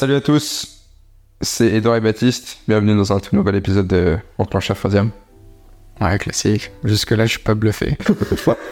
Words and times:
Salut 0.00 0.14
à 0.14 0.22
tous, 0.22 0.86
c'est 1.42 1.74
Edouard 1.74 1.96
et 1.96 2.00
Baptiste. 2.00 2.60
Bienvenue 2.66 2.96
dans 2.96 3.12
un 3.12 3.20
tout 3.20 3.36
nouvel 3.36 3.56
épisode 3.56 3.86
de 3.86 4.16
Enclenche 4.38 4.70
à 4.70 4.74
troisième. 4.74 5.10
Ouais, 6.00 6.18
classique. 6.18 6.70
Jusque-là, 6.82 7.26
je 7.26 7.32
suis 7.32 7.40
pas 7.40 7.52
bluffé. 7.54 7.98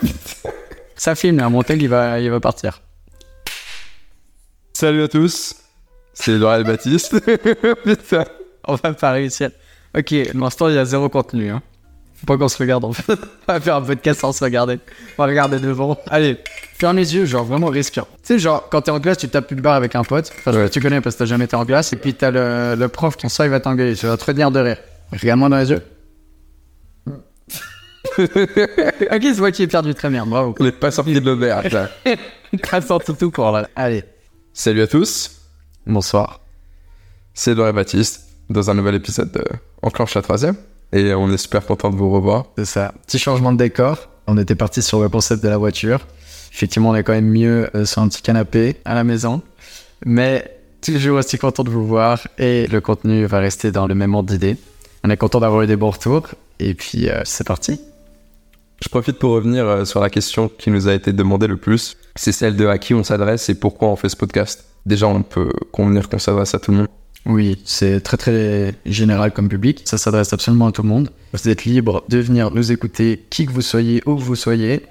Ça 0.96 1.14
filme, 1.14 1.36
là. 1.36 1.50
Mon 1.50 1.62
tel, 1.62 1.82
il 1.82 1.88
va, 1.90 2.18
il 2.18 2.30
va 2.30 2.40
partir. 2.40 2.80
Salut 4.72 5.02
à 5.02 5.08
tous, 5.08 5.54
c'est 6.14 6.32
Edouard 6.32 6.60
et 6.60 6.64
Baptiste. 6.64 7.22
Putain. 7.84 8.24
On 8.66 8.76
va 8.76 8.94
pas 8.94 9.12
réussir. 9.12 9.50
Ok, 9.94 10.14
l'instant, 10.32 10.70
il 10.70 10.76
y 10.76 10.78
a 10.78 10.86
zéro 10.86 11.10
contenu. 11.10 11.50
Hein. 11.50 11.62
Faut 12.20 12.26
pas 12.26 12.36
qu'on 12.36 12.48
se 12.48 12.58
regarde, 12.58 12.84
en 12.84 12.92
fait. 12.92 13.12
On 13.48 13.52
va 13.52 13.60
faire 13.60 13.76
un 13.76 13.82
podcast 13.82 14.20
sans 14.20 14.32
se 14.32 14.42
regarder. 14.42 14.80
On 15.16 15.22
va 15.22 15.28
regarder 15.28 15.58
devant. 15.60 15.96
Allez, 16.08 16.36
ferme 16.78 16.96
les 16.96 17.14
yeux, 17.14 17.24
genre 17.26 17.44
vraiment 17.44 17.68
respire. 17.68 18.06
Tu 18.06 18.18
sais, 18.24 18.38
genre, 18.40 18.68
quand 18.70 18.82
t'es 18.82 18.90
en 18.90 18.98
classe, 19.00 19.18
tu 19.18 19.28
tapes 19.28 19.50
une 19.52 19.60
barre 19.60 19.74
avec 19.74 19.94
un 19.94 20.02
pote. 20.02 20.32
Enfin, 20.40 20.52
Ouais. 20.52 20.68
tu 20.68 20.80
connais 20.80 21.00
parce 21.00 21.14
que 21.14 21.20
t'as 21.20 21.24
jamais 21.26 21.44
été 21.44 21.54
en 21.56 21.64
classe. 21.64 21.92
Et 21.92 21.96
puis 21.96 22.14
t'as 22.14 22.30
le, 22.32 22.74
le 22.76 22.88
prof 22.88 23.16
qui 23.16 23.28
sort, 23.30 23.46
il 23.46 23.50
va 23.50 23.60
t'engueuler. 23.60 23.94
Tu 23.94 24.06
vas 24.06 24.16
te 24.16 24.24
retenir 24.24 24.50
de 24.50 24.58
rire. 24.60 24.78
Regarde-moi 25.12 25.48
dans 25.48 25.58
les 25.58 25.70
yeux. 25.70 25.82
ok, 28.18 29.22
c'est 29.22 29.38
moi 29.38 29.52
qui 29.52 29.62
ai 29.62 29.66
perdu. 29.68 29.94
Très 29.94 30.10
bien, 30.10 30.26
bravo. 30.26 30.54
On 30.58 30.64
n'est 30.64 30.72
pas 30.72 30.90
sorti 30.90 31.14
de 31.14 31.24
l'auberge 31.24 31.72
là. 31.72 31.88
Grâce 32.54 32.90
en 32.90 32.98
tout 32.98 33.12
tout 33.12 33.30
pour 33.30 33.50
là. 33.52 33.68
Allez. 33.76 34.02
Salut 34.52 34.82
à 34.82 34.86
tous, 34.88 35.30
Bonsoir. 35.86 36.40
c'est 37.32 37.52
Edouard 37.52 37.68
et 37.68 37.72
Baptiste 37.72 38.24
dans 38.50 38.70
un 38.70 38.74
nouvel 38.74 38.96
épisode 38.96 39.30
de 39.30 39.44
Enclenche 39.82 40.16
à 40.16 40.22
troisième. 40.22 40.56
Et 40.92 41.14
on 41.14 41.30
est 41.30 41.36
super 41.36 41.66
content 41.66 41.90
de 41.90 41.96
vous 41.96 42.10
revoir. 42.10 42.46
C'est 42.56 42.64
ça. 42.64 42.94
Petit 43.06 43.18
changement 43.18 43.52
de 43.52 43.58
décor. 43.58 44.08
On 44.26 44.38
était 44.38 44.54
parti 44.54 44.82
sur 44.82 45.00
le 45.00 45.08
concept 45.08 45.42
de 45.42 45.48
la 45.48 45.58
voiture. 45.58 46.00
Effectivement, 46.52 46.90
on 46.90 46.94
est 46.94 47.02
quand 47.02 47.12
même 47.12 47.28
mieux 47.28 47.70
euh, 47.74 47.84
sur 47.84 48.02
un 48.02 48.08
petit 48.08 48.22
canapé 48.22 48.76
à 48.84 48.94
la 48.94 49.04
maison. 49.04 49.42
Mais 50.04 50.58
toujours 50.80 51.18
aussi 51.18 51.38
content 51.38 51.64
de 51.64 51.70
vous 51.70 51.86
voir. 51.86 52.26
Et 52.38 52.66
le 52.66 52.80
contenu 52.80 53.26
va 53.26 53.38
rester 53.38 53.70
dans 53.70 53.86
le 53.86 53.94
même 53.94 54.14
ordre 54.14 54.30
d'idée. 54.30 54.56
On 55.04 55.10
est 55.10 55.16
content 55.16 55.40
d'avoir 55.40 55.62
eu 55.62 55.66
des 55.66 55.76
bons 55.76 55.90
retours. 55.90 56.28
Et 56.58 56.74
puis, 56.74 57.08
euh, 57.08 57.20
c'est 57.24 57.46
parti. 57.46 57.80
Je 58.82 58.88
profite 58.88 59.18
pour 59.18 59.32
revenir 59.32 59.66
euh, 59.66 59.84
sur 59.84 60.00
la 60.00 60.08
question 60.08 60.48
qui 60.48 60.70
nous 60.70 60.88
a 60.88 60.94
été 60.94 61.12
demandée 61.12 61.46
le 61.46 61.56
plus. 61.56 61.96
C'est 62.16 62.32
celle 62.32 62.56
de 62.56 62.66
à 62.66 62.78
qui 62.78 62.94
on 62.94 63.04
s'adresse 63.04 63.48
et 63.48 63.54
pourquoi 63.54 63.88
on 63.88 63.96
fait 63.96 64.08
ce 64.08 64.16
podcast. 64.16 64.64
Déjà, 64.86 65.06
on 65.06 65.22
peut 65.22 65.50
convenir 65.72 66.08
qu'on 66.08 66.18
s'adresse 66.18 66.54
à 66.54 66.58
tout 66.58 66.70
le 66.70 66.78
monde. 66.78 66.88
Oui, 67.28 67.58
c'est 67.66 68.00
très 68.00 68.16
très 68.16 68.74
général 68.86 69.32
comme 69.32 69.50
public. 69.50 69.82
Ça 69.84 69.98
s'adresse 69.98 70.32
absolument 70.32 70.68
à 70.68 70.72
tout 70.72 70.82
le 70.82 70.88
monde. 70.88 71.10
Vous 71.34 71.48
êtes 71.48 71.66
libre 71.66 72.02
de 72.08 72.18
venir 72.18 72.50
nous 72.50 72.72
écouter, 72.72 73.22
qui 73.28 73.44
que 73.44 73.52
vous 73.52 73.60
soyez, 73.60 74.02
où 74.06 74.16
que 74.16 74.22
vous 74.22 74.34
soyez. 74.34 74.86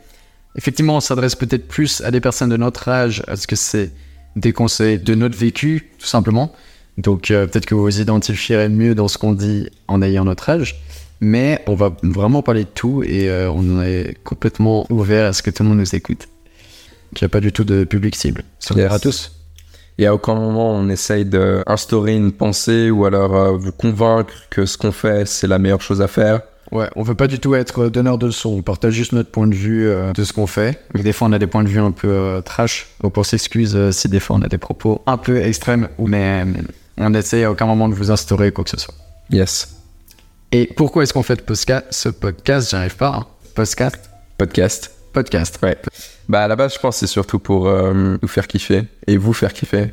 Effectivement, 0.55 0.97
on 0.97 0.99
s'adresse 0.99 1.35
peut-être 1.35 1.67
plus 1.67 2.01
à 2.01 2.11
des 2.11 2.21
personnes 2.21 2.49
de 2.49 2.57
notre 2.57 2.87
âge, 2.89 3.23
parce 3.25 3.47
que 3.47 3.55
c'est 3.55 3.91
des 4.35 4.53
conseils 4.53 4.99
de 4.99 5.15
notre 5.15 5.35
vécu, 5.35 5.89
tout 5.97 6.05
simplement. 6.05 6.53
Donc 6.99 7.31
euh, 7.31 7.47
peut-être 7.47 7.65
que 7.65 7.73
vous 7.73 7.83
vous 7.83 8.01
identifierez 8.01 8.69
mieux 8.69 8.93
dans 8.93 9.07
ce 9.07 9.17
qu'on 9.17 9.33
dit 9.33 9.69
en 9.87 10.03
ayant 10.03 10.25
notre 10.25 10.49
âge. 10.49 10.79
Mais 11.19 11.63
on 11.65 11.73
va 11.73 11.95
vraiment 12.03 12.43
parler 12.43 12.63
de 12.65 12.69
tout 12.69 13.01
et 13.03 13.29
euh, 13.29 13.51
on 13.51 13.81
est 13.81 14.15
complètement 14.23 14.85
ouvert 14.91 15.25
à 15.25 15.33
ce 15.33 15.41
que 15.41 15.49
tout 15.49 15.63
le 15.63 15.69
monde 15.69 15.79
nous 15.79 15.95
écoute. 15.95 16.27
Il 17.13 17.19
n'y 17.23 17.25
a 17.25 17.29
pas 17.29 17.39
du 17.39 17.51
tout 17.51 17.63
de 17.63 17.83
public 17.83 18.15
cible. 18.15 18.43
C'est 18.59 18.79
à 18.83 18.99
tous. 18.99 19.36
Et 19.97 20.05
à 20.05 20.13
aucun 20.13 20.35
moment 20.35 20.71
on 20.71 20.89
essaye 20.89 21.25
d'instaurer 21.25 22.15
une 22.15 22.31
pensée 22.31 22.91
ou 22.91 23.05
alors 23.05 23.35
euh, 23.35 23.51
vous 23.57 23.71
convaincre 23.71 24.33
que 24.49 24.65
ce 24.65 24.77
qu'on 24.77 24.91
fait 24.91 25.27
c'est 25.27 25.47
la 25.47 25.59
meilleure 25.59 25.81
chose 25.81 26.01
à 26.01 26.07
faire. 26.07 26.41
Ouais, 26.71 26.89
on 26.97 27.03
veut 27.03 27.15
pas 27.15 27.27
du 27.27 27.39
tout 27.39 27.55
être 27.55 27.87
donneur 27.87 28.17
de 28.17 28.25
leçons, 28.25 28.55
on 28.57 28.61
partage 28.61 28.93
juste 28.93 29.13
notre 29.13 29.31
point 29.31 29.47
de 29.47 29.55
vue 29.55 29.87
euh, 29.87 30.11
de 30.11 30.23
ce 30.23 30.33
qu'on 30.33 30.47
fait. 30.47 30.81
Mais 30.93 31.01
des 31.01 31.13
fois 31.13 31.27
on 31.27 31.31
a 31.31 31.39
des 31.39 31.47
points 31.47 31.63
de 31.63 31.69
vue 31.69 31.79
un 31.79 31.91
peu 31.91 32.09
euh, 32.09 32.41
trash, 32.41 32.87
donc 33.01 33.17
on 33.17 33.23
s'excuse 33.23 33.91
si 33.91 34.09
des 34.09 34.19
fois 34.19 34.35
on 34.35 34.41
a 34.41 34.47
des 34.49 34.57
propos 34.57 35.01
un 35.05 35.17
peu 35.17 35.37
extrêmes, 35.37 35.87
mais 35.97 36.45
on 36.97 37.13
essaie 37.13 37.43
à 37.43 37.51
aucun 37.51 37.65
moment 37.65 37.89
de 37.89 37.93
vous 37.95 38.11
instaurer 38.11 38.51
quoi 38.51 38.63
que 38.63 38.69
ce 38.69 38.79
soit. 38.79 38.95
Yes. 39.31 39.75
Et 40.51 40.67
pourquoi 40.75 41.03
est-ce 41.03 41.13
qu'on 41.13 41.23
fait 41.23 41.43
ce 41.89 42.09
podcast? 42.09 42.71
J'arrive 42.71 42.95
pas. 42.95 43.15
Hein. 43.15 43.25
Podcast 43.53 44.09
Podcast. 44.37 44.96
Podcast. 45.17 45.57
Ouais. 45.63 45.75
Bah 46.29 46.43
à 46.43 46.47
la 46.47 46.55
base 46.55 46.75
je 46.75 46.79
pense 46.79 46.97
que 46.97 46.99
c'est 46.99 47.11
surtout 47.11 47.39
pour 47.39 47.67
euh, 47.67 48.17
nous 48.21 48.27
faire 48.27 48.45
kiffer 48.45 48.83
et 49.07 49.17
vous 49.17 49.33
faire 49.33 49.51
kiffer. 49.51 49.91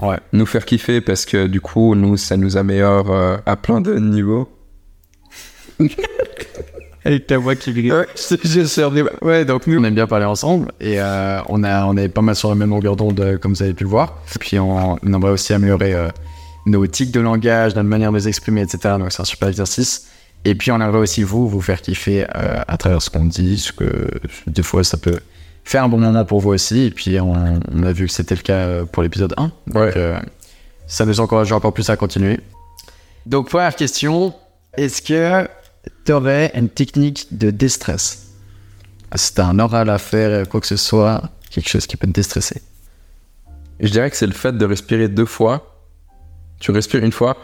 Ouais. 0.00 0.16
Nous 0.32 0.46
faire 0.46 0.64
kiffer 0.64 1.02
parce 1.02 1.26
que 1.26 1.46
du 1.46 1.60
coup 1.60 1.94
nous 1.94 2.16
ça 2.16 2.38
nous 2.38 2.56
améliore 2.56 3.10
euh, 3.10 3.36
à 3.44 3.56
plein 3.56 3.82
de 3.82 3.94
niveaux. 3.98 4.48
Avec 7.04 7.26
ta 7.26 7.36
voix 7.36 7.54
qui 7.54 7.74
grille. 7.74 7.92
Ouais, 7.92 8.06
je 8.16 8.64
sais, 8.64 8.84
Ouais, 9.20 9.44
donc 9.44 9.66
nous 9.66 9.78
on 9.78 9.84
aime 9.84 9.94
bien 9.94 10.06
parler 10.06 10.24
ensemble 10.24 10.72
et 10.80 11.02
euh, 11.02 11.42
on, 11.50 11.64
a, 11.64 11.84
on 11.84 11.94
est 11.98 12.08
pas 12.08 12.22
mal 12.22 12.34
sur 12.34 12.48
la 12.48 12.54
même 12.54 12.70
longueur 12.70 12.96
d'onde 12.96 13.38
comme 13.42 13.52
vous 13.52 13.62
avez 13.62 13.74
pu 13.74 13.84
le 13.84 13.90
voir. 13.90 14.22
Et 14.34 14.38
puis 14.38 14.58
on, 14.58 14.94
on 14.94 15.12
aimerait 15.12 15.32
aussi 15.32 15.52
améliorer 15.52 15.94
nos 16.64 16.86
tics 16.86 17.10
de 17.10 17.20
langage, 17.20 17.74
notre 17.74 17.90
manière 17.90 18.10
de 18.10 18.16
nous 18.16 18.26
exprimer, 18.26 18.62
etc. 18.62 18.94
Donc 18.98 19.12
c'est 19.12 19.20
un 19.20 19.26
super 19.26 19.50
exercice. 19.50 20.06
Et 20.44 20.54
puis 20.54 20.72
on 20.72 20.80
aimerait 20.80 20.98
aussi 20.98 21.22
vous, 21.22 21.48
vous 21.48 21.60
faire 21.60 21.80
kiffer 21.80 22.24
euh, 22.24 22.62
à 22.66 22.76
travers 22.76 23.00
ce 23.00 23.10
qu'on 23.10 23.24
dit, 23.24 23.58
ce 23.58 23.72
que 23.72 24.08
des 24.46 24.62
fois 24.62 24.82
ça 24.82 24.96
peut 24.96 25.20
faire 25.64 25.84
un 25.84 25.88
bon 25.88 25.98
moment 25.98 26.24
pour 26.24 26.40
vous 26.40 26.50
aussi. 26.50 26.82
Et 26.82 26.90
puis 26.90 27.20
on, 27.20 27.60
on 27.70 27.82
a 27.84 27.92
vu 27.92 28.06
que 28.06 28.12
c'était 28.12 28.34
le 28.34 28.42
cas 28.42 28.54
euh, 28.54 28.84
pour 28.84 29.02
l'épisode 29.02 29.34
1. 29.36 29.52
Donc 29.68 29.96
euh, 29.96 30.18
ça 30.86 31.06
nous 31.06 31.20
encourage 31.20 31.52
encore 31.52 31.72
plus 31.72 31.88
à 31.90 31.96
continuer. 31.96 32.40
Donc 33.24 33.48
première 33.48 33.76
question, 33.76 34.34
est-ce 34.76 35.00
que 35.00 35.48
tu 36.04 36.12
aurais 36.12 36.50
une 36.54 36.68
technique 36.68 37.36
de 37.36 37.50
déstress? 37.50 38.26
Si 39.14 39.34
t'as 39.34 39.46
un 39.46 39.58
oral 39.58 39.90
à 39.90 39.98
faire, 39.98 40.48
quoi 40.48 40.60
que 40.60 40.66
ce 40.66 40.76
soit, 40.76 41.22
quelque 41.50 41.68
chose 41.68 41.86
qui 41.86 41.96
peut 41.96 42.06
te 42.06 42.12
déstresser. 42.12 42.62
Je 43.78 43.88
dirais 43.90 44.10
que 44.10 44.16
c'est 44.16 44.26
le 44.26 44.32
fait 44.32 44.56
de 44.56 44.64
respirer 44.64 45.08
deux 45.08 45.26
fois. 45.26 45.76
Tu 46.60 46.70
respires 46.70 47.04
une 47.04 47.12
fois, 47.12 47.36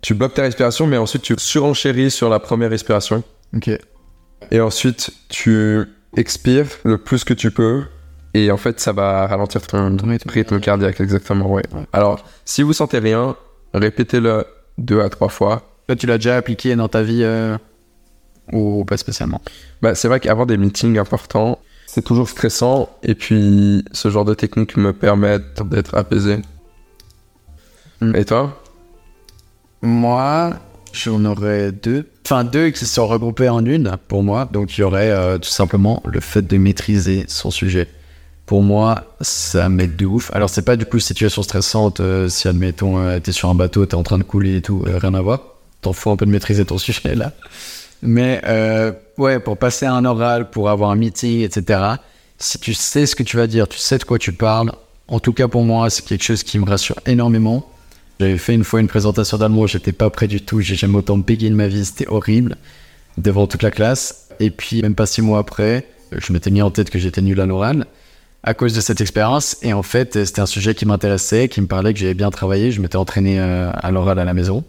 tu 0.00 0.14
bloques 0.14 0.34
ta 0.34 0.42
respiration, 0.42 0.86
mais 0.86 0.96
ensuite 0.96 1.22
tu 1.22 1.34
surenchéris 1.38 2.10
sur 2.10 2.28
la 2.28 2.38
première 2.38 2.70
respiration. 2.70 3.22
Ok. 3.54 3.70
Et 4.50 4.60
ensuite 4.60 5.10
tu 5.28 5.84
expires 6.16 6.66
le 6.84 6.98
plus 6.98 7.24
que 7.24 7.34
tu 7.34 7.50
peux. 7.50 7.84
Et 8.34 8.50
en 8.50 8.56
fait, 8.58 8.78
ça 8.78 8.92
va 8.92 9.26
ralentir 9.26 9.66
ton 9.66 9.96
Ton 9.96 10.08
rythme. 10.08 10.30
rythme 10.30 10.60
cardiaque, 10.60 11.00
exactement, 11.00 11.50
ouais. 11.50 11.62
Ouais. 11.74 11.86
Alors, 11.92 12.22
si 12.44 12.62
vous 12.62 12.74
sentez 12.74 12.98
rien, 12.98 13.36
répétez-le 13.72 14.44
deux 14.76 15.00
à 15.00 15.08
trois 15.08 15.30
fois. 15.30 15.62
Là, 15.88 15.96
tu 15.96 16.06
l'as 16.06 16.18
déjà 16.18 16.36
appliqué 16.36 16.76
dans 16.76 16.88
ta 16.88 17.02
vie 17.02 17.22
euh, 17.22 17.56
ou 18.52 18.84
pas 18.84 18.98
spécialement? 18.98 19.40
Bah, 19.80 19.94
c'est 19.94 20.08
vrai 20.08 20.20
qu'avoir 20.20 20.46
des 20.46 20.58
meetings 20.58 20.98
importants, 20.98 21.58
c'est 21.86 22.04
toujours 22.04 22.28
stressant. 22.28 22.90
Et 23.02 23.14
puis, 23.14 23.82
ce 23.92 24.10
genre 24.10 24.26
de 24.26 24.34
technique 24.34 24.76
me 24.76 24.92
permet 24.92 25.38
d'être 25.64 25.96
apaisé. 25.96 26.38
Mm. 28.02 28.14
Et 28.14 28.24
toi? 28.26 28.62
Moi, 29.82 30.54
j'en 30.92 31.24
aurais 31.24 31.72
deux. 31.72 32.08
Enfin, 32.24 32.44
deux 32.44 32.70
qui 32.70 32.84
sont 32.84 33.06
regroupés 33.06 33.48
en 33.48 33.64
une 33.64 33.96
pour 34.08 34.22
moi. 34.22 34.48
Donc, 34.52 34.76
il 34.76 34.82
y 34.82 34.84
aurait 34.84 35.10
euh, 35.10 35.38
tout 35.38 35.48
simplement 35.48 36.02
le 36.04 36.20
fait 36.20 36.42
de 36.42 36.56
maîtriser 36.56 37.24
son 37.28 37.50
sujet. 37.50 37.88
Pour 38.48 38.62
moi, 38.62 39.04
ça 39.20 39.68
m'aide 39.68 39.94
de 39.96 40.06
ouf. 40.06 40.30
Alors, 40.34 40.48
c'est 40.48 40.62
pas 40.62 40.76
du 40.76 40.86
coup 40.86 40.98
situation 40.98 41.42
stressante 41.42 42.00
euh, 42.00 42.30
si, 42.30 42.48
admettons, 42.48 42.98
euh, 42.98 43.18
t'es 43.20 43.30
sur 43.30 43.50
un 43.50 43.54
bateau, 43.54 43.84
t'es 43.84 43.94
en 43.94 44.02
train 44.02 44.16
de 44.16 44.22
couler 44.22 44.56
et 44.56 44.62
tout, 44.62 44.84
euh, 44.86 44.96
rien 44.96 45.12
à 45.12 45.20
voir. 45.20 45.40
T'en 45.82 45.92
fous 45.92 46.10
un 46.10 46.16
peu 46.16 46.24
de 46.24 46.30
maîtriser 46.30 46.64
ton 46.64 46.78
sujet 46.78 47.14
là. 47.14 47.32
Mais 48.00 48.40
ouais, 49.18 49.38
pour 49.38 49.58
passer 49.58 49.84
un 49.84 50.02
oral, 50.06 50.48
pour 50.48 50.70
avoir 50.70 50.90
un 50.90 50.96
meeting, 50.96 51.42
etc., 51.42 51.96
si 52.38 52.58
tu 52.58 52.72
sais 52.72 53.04
ce 53.04 53.14
que 53.14 53.22
tu 53.22 53.36
vas 53.36 53.46
dire, 53.46 53.68
tu 53.68 53.76
sais 53.76 53.98
de 53.98 54.04
quoi 54.04 54.18
tu 54.18 54.32
parles, 54.32 54.72
en 55.08 55.20
tout 55.20 55.34
cas 55.34 55.46
pour 55.46 55.64
moi, 55.64 55.90
c'est 55.90 56.06
quelque 56.06 56.24
chose 56.24 56.42
qui 56.42 56.58
me 56.58 56.64
rassure 56.64 56.96
énormément. 57.04 57.68
J'avais 58.20 58.38
fait 58.38 58.54
une 58.54 58.64
fois 58.64 58.80
une 58.80 58.88
présentation 58.88 59.38
d'allemand, 59.38 59.66
j'étais 59.66 59.92
pas 59.92 60.10
prêt 60.10 60.26
du 60.26 60.40
tout, 60.40 60.60
j'ai 60.60 60.74
jamais 60.74 60.96
autant 60.96 61.18
bégayé 61.18 61.50
de 61.50 61.54
ma 61.54 61.68
vie, 61.68 61.84
c'était 61.84 62.08
horrible, 62.08 62.56
devant 63.16 63.46
toute 63.46 63.62
la 63.62 63.70
classe. 63.70 64.28
Et 64.40 64.50
puis, 64.50 64.82
même 64.82 64.94
pas 64.94 65.06
six 65.06 65.22
mois 65.22 65.38
après, 65.38 65.86
je 66.16 66.32
m'étais 66.32 66.50
mis 66.50 66.62
en 66.62 66.70
tête 66.70 66.90
que 66.90 66.98
j'étais 66.98 67.22
nul 67.22 67.40
à 67.40 67.46
l'oral 67.46 67.86
à 68.42 68.54
cause 68.54 68.72
de 68.72 68.80
cette 68.80 69.00
expérience. 69.00 69.56
Et 69.62 69.72
en 69.72 69.82
fait, 69.82 70.24
c'était 70.24 70.40
un 70.40 70.46
sujet 70.46 70.74
qui 70.74 70.86
m'intéressait, 70.86 71.48
qui 71.48 71.60
me 71.60 71.66
parlait, 71.66 71.92
que 71.92 72.00
j'avais 72.00 72.14
bien 72.14 72.30
travaillé. 72.30 72.70
Je 72.72 72.80
m'étais 72.80 72.96
entraîné 72.96 73.38
euh, 73.40 73.70
à 73.74 73.90
l'oral 73.90 74.18
à 74.18 74.24
la 74.24 74.34
maison. 74.34 74.64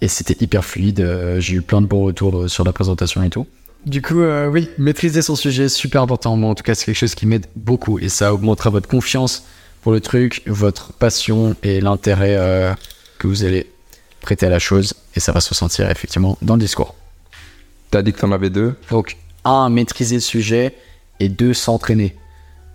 Et 0.00 0.08
c'était 0.08 0.42
hyper 0.42 0.64
fluide. 0.64 1.00
euh, 1.00 1.40
J'ai 1.40 1.56
eu 1.56 1.62
plein 1.62 1.80
de 1.82 1.86
bons 1.86 2.02
retours 2.04 2.36
euh, 2.36 2.48
sur 2.48 2.64
la 2.64 2.72
présentation 2.72 3.22
et 3.22 3.30
tout. 3.30 3.46
Du 3.86 4.02
coup, 4.02 4.20
oui, 4.50 4.68
maîtriser 4.76 5.22
son 5.22 5.36
sujet, 5.36 5.70
super 5.70 6.02
important. 6.02 6.36
Moi, 6.36 6.50
en 6.50 6.54
tout 6.54 6.62
cas, 6.62 6.74
c'est 6.74 6.84
quelque 6.84 6.98
chose 6.98 7.14
qui 7.14 7.24
m'aide 7.24 7.46
beaucoup. 7.56 7.98
Et 7.98 8.10
ça 8.10 8.34
augmentera 8.34 8.68
votre 8.68 8.88
confiance 8.88 9.44
pour 9.80 9.92
le 9.92 10.00
truc, 10.00 10.42
votre 10.46 10.92
passion 10.92 11.56
et 11.62 11.80
l'intérêt 11.80 12.74
que 13.20 13.28
vous 13.28 13.44
allez 13.44 13.70
prêter 14.20 14.46
à 14.46 14.50
la 14.50 14.58
chose. 14.58 14.94
Et 15.14 15.20
ça 15.20 15.32
va 15.32 15.40
se 15.40 15.50
ressentir 15.50 15.88
effectivement 15.90 16.36
dans 16.42 16.54
le 16.54 16.60
discours. 16.60 16.94
T'as 17.90 18.02
dit 18.02 18.12
que 18.12 18.18
t'en 18.18 18.32
avais 18.32 18.50
deux 18.50 18.74
Donc, 18.90 19.16
un, 19.44 19.68
maîtriser 19.68 20.16
le 20.16 20.20
sujet 20.20 20.74
et 21.20 21.28
deux, 21.28 21.54
s'entraîner. 21.54 22.16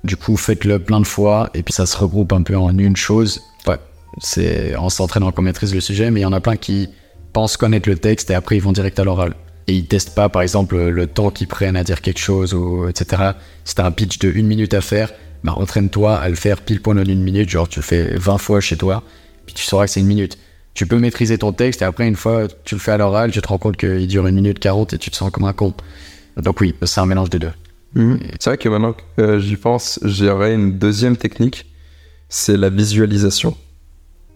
Du 0.03 0.17
coup, 0.17 0.37
faites-le 0.37 0.79
plein 0.79 0.99
de 0.99 1.07
fois 1.07 1.49
et 1.53 1.63
puis 1.63 1.73
ça 1.73 1.85
se 1.85 1.97
regroupe 1.97 2.31
un 2.33 2.43
peu 2.43 2.55
en 2.55 2.77
une 2.77 2.95
chose. 2.95 3.41
Ouais, 3.67 3.79
c'est 4.19 4.75
en 4.75 4.89
s'entraînant 4.89 5.31
qu'on 5.31 5.41
maîtrise 5.41 5.73
le 5.73 5.81
sujet, 5.81 6.11
mais 6.11 6.19
il 6.19 6.23
y 6.23 6.27
en 6.27 6.33
a 6.33 6.41
plein 6.41 6.57
qui 6.57 6.89
pensent 7.33 7.57
connaître 7.57 7.89
le 7.89 7.97
texte 7.97 8.29
et 8.29 8.35
après 8.35 8.57
ils 8.57 8.61
vont 8.61 8.71
direct 8.71 8.99
à 8.99 9.03
l'oral. 9.03 9.35
Et 9.67 9.73
ils 9.73 9.87
testent 9.87 10.13
pas, 10.13 10.29
par 10.29 10.43
exemple, 10.43 10.77
le 10.77 11.07
temps 11.07 11.31
qu'ils 11.31 11.47
prennent 11.47 11.75
à 11.75 11.83
dire 11.83 12.01
quelque 12.01 12.19
chose, 12.19 12.53
ou 12.53 12.87
etc. 12.87 13.31
Si 13.63 13.73
t'as 13.73 13.85
un 13.85 13.91
pitch 13.91 14.19
de 14.19 14.29
une 14.29 14.45
minute 14.45 14.75
à 14.75 14.81
faire, 14.81 15.11
bah 15.43 15.53
entraîne-toi 15.57 16.15
à 16.15 16.29
le 16.29 16.35
faire 16.35 16.61
pile 16.61 16.81
poil 16.81 16.99
en 16.99 17.03
une 17.03 17.23
minute, 17.23 17.49
genre 17.49 17.67
tu 17.67 17.79
le 17.79 17.83
fais 17.83 18.15
20 18.15 18.37
fois 18.37 18.61
chez 18.61 18.77
toi, 18.77 19.01
puis 19.45 19.53
tu 19.53 19.63
sauras 19.63 19.85
que 19.85 19.91
c'est 19.91 19.99
une 19.99 20.07
minute. 20.07 20.37
Tu 20.73 20.85
peux 20.85 20.99
maîtriser 20.99 21.37
ton 21.37 21.53
texte 21.53 21.81
et 21.81 21.85
après, 21.85 22.07
une 22.07 22.15
fois, 22.15 22.47
tu 22.65 22.75
le 22.75 22.81
fais 22.81 22.91
à 22.91 22.97
l'oral, 22.97 23.31
tu 23.31 23.41
te 23.41 23.47
rends 23.47 23.57
compte 23.57 23.77
qu'il 23.77 24.07
dure 24.07 24.27
une 24.27 24.35
minute 24.35 24.59
40 24.59 24.93
et 24.93 24.97
tu 24.97 25.09
te 25.09 25.15
sens 25.15 25.31
comme 25.31 25.45
un 25.45 25.53
con. 25.53 25.73
Donc 26.37 26.59
oui, 26.59 26.75
c'est 26.83 26.99
un 26.99 27.05
mélange 27.05 27.29
des 27.29 27.39
deux. 27.39 27.51
Mhm. 27.93 28.19
C'est 28.39 28.49
vrai 28.49 28.57
que 28.57 28.69
maintenant 28.69 28.93
que 28.93 29.21
euh, 29.21 29.39
j'y 29.39 29.55
pense, 29.55 29.99
j'aurais 30.03 30.53
une 30.53 30.77
deuxième 30.77 31.15
technique, 31.15 31.65
c'est 32.27 32.57
la 32.57 32.69
visualisation. 32.69 33.55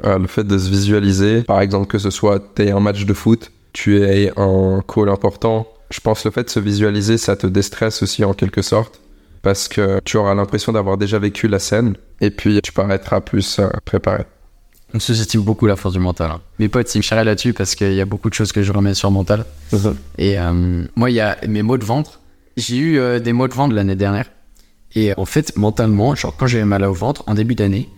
Euh, 0.06 0.18
le 0.18 0.28
fait 0.28 0.46
de 0.46 0.58
se 0.58 0.70
visualiser, 0.70 1.42
par 1.42 1.60
exemple 1.60 1.88
que 1.88 1.98
ce 1.98 2.10
soit 2.10 2.42
tu 2.56 2.70
un 2.70 2.80
match 2.80 3.04
de 3.06 3.14
foot, 3.14 3.52
tu 3.74 4.02
aies 4.02 4.32
un 4.38 4.82
call 4.88 5.10
important, 5.10 5.68
je 5.92 6.00
pense 6.00 6.24
le 6.24 6.32
fait 6.32 6.44
de 6.44 6.50
se 6.50 6.60
visualiser, 6.62 7.18
ça 7.18 7.36
te 7.36 7.48
déstresse 7.48 8.02
aussi 8.02 8.24
en 8.24 8.34
quelque 8.34 8.62
sorte, 8.62 9.02
parce 9.42 9.68
que 9.68 10.00
tu 10.06 10.16
auras 10.16 10.36
l'impression 10.36 10.72
d'avoir 10.72 10.98
déjà 10.98 11.20
vécu 11.20 11.50
la 11.50 11.60
scène, 11.60 11.96
et 12.22 12.30
puis 12.32 12.62
tu 12.62 12.72
paraîtras 12.72 13.20
plus 13.20 13.60
euh, 13.60 13.68
préparé. 13.84 14.24
On 14.94 15.00
sous-estime 15.00 15.42
beaucoup 15.42 15.68
la 15.68 15.76
force 15.76 15.94
du 15.94 16.00
mental. 16.00 16.32
Hein. 16.32 16.42
Mes 16.58 16.68
potes, 16.68 16.94
ils 16.96 17.00
me 17.00 17.04
charrient 17.04 17.26
là-dessus 17.26 17.54
parce 17.54 17.76
qu'il 17.76 17.94
y 17.94 18.02
a 18.02 18.06
beaucoup 18.06 18.30
de 18.30 18.34
choses 18.34 18.52
que 18.52 18.64
je 18.64 18.72
remets 18.72 18.96
sur 18.96 19.12
mental. 19.12 19.46
Et 20.18 20.38
moi, 20.96 21.12
il 21.12 21.16
y 21.16 21.20
a 21.20 21.38
mes 21.48 21.62
mots 21.62 21.78
de 21.78 21.86
ventre 21.86 22.20
j'ai 22.60 22.78
eu 22.78 23.00
euh, 23.00 23.20
des 23.20 23.34
maux 23.34 23.48
de 23.48 23.54
ventre 23.54 23.74
l'année 23.74 23.96
dernière. 23.96 24.26
Et 24.96 25.14
en 25.18 25.26
fait, 25.26 25.56
mentalement, 25.56 26.16
genre 26.16 26.36
quand 26.36 26.48
j'avais 26.48 26.66
mal 26.66 26.84
au 26.84 26.94
ventre, 26.94 27.24
en 27.28 27.34
début 27.34 27.56
d'année, 27.56 27.90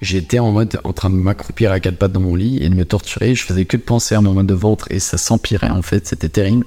j'étais 0.00 0.38
en 0.38 0.50
mode 0.52 0.80
en 0.84 0.92
train 0.92 1.10
de 1.10 1.14
m'accroupir 1.14 1.72
à 1.72 1.80
quatre 1.80 1.96
pattes 1.96 2.12
dans 2.12 2.20
mon 2.20 2.34
lit 2.34 2.62
et 2.62 2.68
de 2.68 2.74
me 2.74 2.84
torturer. 2.84 3.34
Je 3.34 3.44
faisais 3.44 3.64
que 3.64 3.76
de 3.76 3.82
penser 3.82 4.14
à 4.14 4.20
mon 4.20 4.32
mal 4.34 4.46
de 4.46 4.54
ventre 4.54 4.86
et 4.90 4.98
ça 4.98 5.18
s'empirait 5.18 5.70
en 5.70 5.82
fait, 5.82 6.06
c'était 6.06 6.28
terrible. 6.28 6.66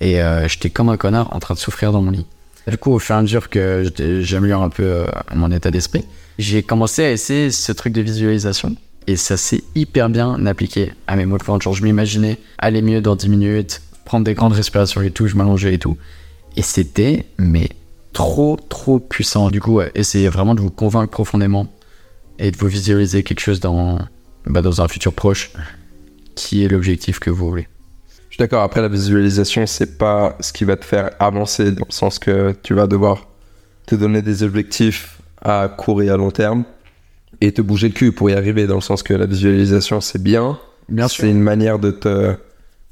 Et 0.00 0.20
euh, 0.20 0.48
j'étais 0.48 0.70
comme 0.70 0.88
un 0.88 0.96
connard 0.96 1.34
en 1.34 1.38
train 1.38 1.54
de 1.54 1.58
souffrir 1.58 1.92
dans 1.92 2.02
mon 2.02 2.10
lit. 2.10 2.26
Du 2.66 2.76
coup, 2.76 2.92
au 2.92 2.98
fur 2.98 3.14
et 3.14 3.18
à 3.18 3.22
mesure 3.22 3.50
que 3.50 3.90
j'améliore 4.20 4.62
un 4.62 4.70
peu 4.70 4.84
euh, 4.84 5.06
mon 5.34 5.50
état 5.50 5.70
d'esprit, 5.70 6.04
j'ai 6.38 6.62
commencé 6.62 7.04
à 7.04 7.12
essayer 7.12 7.50
ce 7.50 7.72
truc 7.72 7.92
de 7.92 8.00
visualisation. 8.00 8.74
Et 9.06 9.16
ça 9.16 9.36
s'est 9.36 9.62
hyper 9.74 10.08
bien 10.08 10.46
appliqué 10.46 10.92
à 11.06 11.16
mes 11.16 11.26
maux 11.26 11.38
de. 11.38 11.44
Genre, 11.44 11.74
je 11.74 11.82
m'imaginais 11.82 12.38
aller 12.58 12.82
mieux 12.82 13.00
dans 13.00 13.16
10 13.16 13.28
minutes, 13.28 13.82
prendre 14.04 14.24
des 14.24 14.34
grandes 14.34 14.54
respirations 14.54 15.02
et 15.02 15.10
tout, 15.10 15.26
je 15.26 15.36
m'allongeais 15.36 15.74
et 15.74 15.78
tout. 15.78 15.96
Et 16.56 16.62
c'était, 16.62 17.26
mais 17.38 17.68
trop, 18.12 18.56
trop 18.68 18.98
puissant. 18.98 19.50
Du 19.50 19.60
coup, 19.60 19.80
essayez 19.94 20.28
vraiment 20.28 20.54
de 20.54 20.60
vous 20.60 20.70
convaincre 20.70 21.10
profondément 21.10 21.66
et 22.38 22.50
de 22.50 22.56
vous 22.56 22.68
visualiser 22.68 23.22
quelque 23.22 23.40
chose 23.40 23.60
dans, 23.60 23.98
bah, 24.46 24.62
dans 24.62 24.80
un 24.80 24.88
futur 24.88 25.12
proche 25.12 25.52
qui 26.34 26.64
est 26.64 26.68
l'objectif 26.68 27.18
que 27.18 27.30
vous 27.30 27.48
voulez. 27.48 27.68
Je 28.30 28.36
suis 28.36 28.38
d'accord. 28.38 28.62
Après, 28.62 28.80
la 28.80 28.88
visualisation, 28.88 29.66
c'est 29.66 29.98
pas 29.98 30.36
ce 30.40 30.52
qui 30.52 30.64
va 30.64 30.76
te 30.76 30.84
faire 30.84 31.10
avancer 31.20 31.70
dans 31.70 31.86
le 31.88 31.92
sens 31.92 32.18
que 32.18 32.54
tu 32.62 32.74
vas 32.74 32.86
devoir 32.86 33.28
te 33.86 33.94
donner 33.94 34.22
des 34.22 34.42
objectifs 34.42 35.18
à 35.42 35.68
court 35.68 36.02
et 36.02 36.08
à 36.08 36.16
long 36.16 36.30
terme 36.30 36.64
et 37.46 37.52
te 37.52 37.62
bouger 37.62 37.88
le 37.88 37.94
cul 37.94 38.12
pour 38.12 38.30
y 38.30 38.32
arriver 38.32 38.66
dans 38.66 38.76
le 38.76 38.80
sens 38.80 39.02
que 39.02 39.12
la 39.12 39.26
visualisation, 39.26 40.00
c'est 40.00 40.22
bien. 40.22 40.58
Bien 40.88 41.08
C'est 41.08 41.30
une 41.30 41.42
manière 41.42 41.78
de 41.78 41.90
te 41.90 42.36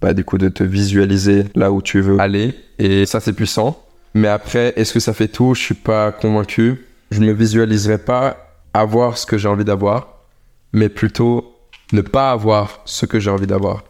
bah, 0.02 0.14
du 0.14 0.24
coup, 0.24 0.36
de 0.36 0.48
te 0.48 0.64
visualiser 0.64 1.44
là 1.54 1.70
où 1.70 1.80
tu 1.80 2.00
veux 2.00 2.20
aller. 2.20 2.54
Et 2.78 3.06
ça, 3.06 3.20
c'est 3.20 3.32
puissant. 3.32 3.80
Mais 4.14 4.26
après, 4.26 4.72
est-ce 4.76 4.92
que 4.92 5.00
ça 5.00 5.14
fait 5.14 5.28
tout? 5.28 5.54
Je 5.54 5.62
suis 5.62 5.74
pas 5.74 6.10
convaincu. 6.10 6.84
Je 7.12 7.20
ne 7.20 7.26
me 7.26 7.32
visualiserai 7.32 7.98
pas 7.98 8.36
avoir 8.74 9.16
ce 9.16 9.26
que 9.26 9.38
j'ai 9.38 9.48
envie 9.48 9.64
d'avoir, 9.64 10.24
mais 10.72 10.88
plutôt 10.88 11.54
ne 11.92 12.00
pas 12.00 12.32
avoir 12.32 12.80
ce 12.84 13.06
que 13.06 13.20
j'ai 13.20 13.30
envie 13.30 13.46
d'avoir. 13.46 13.84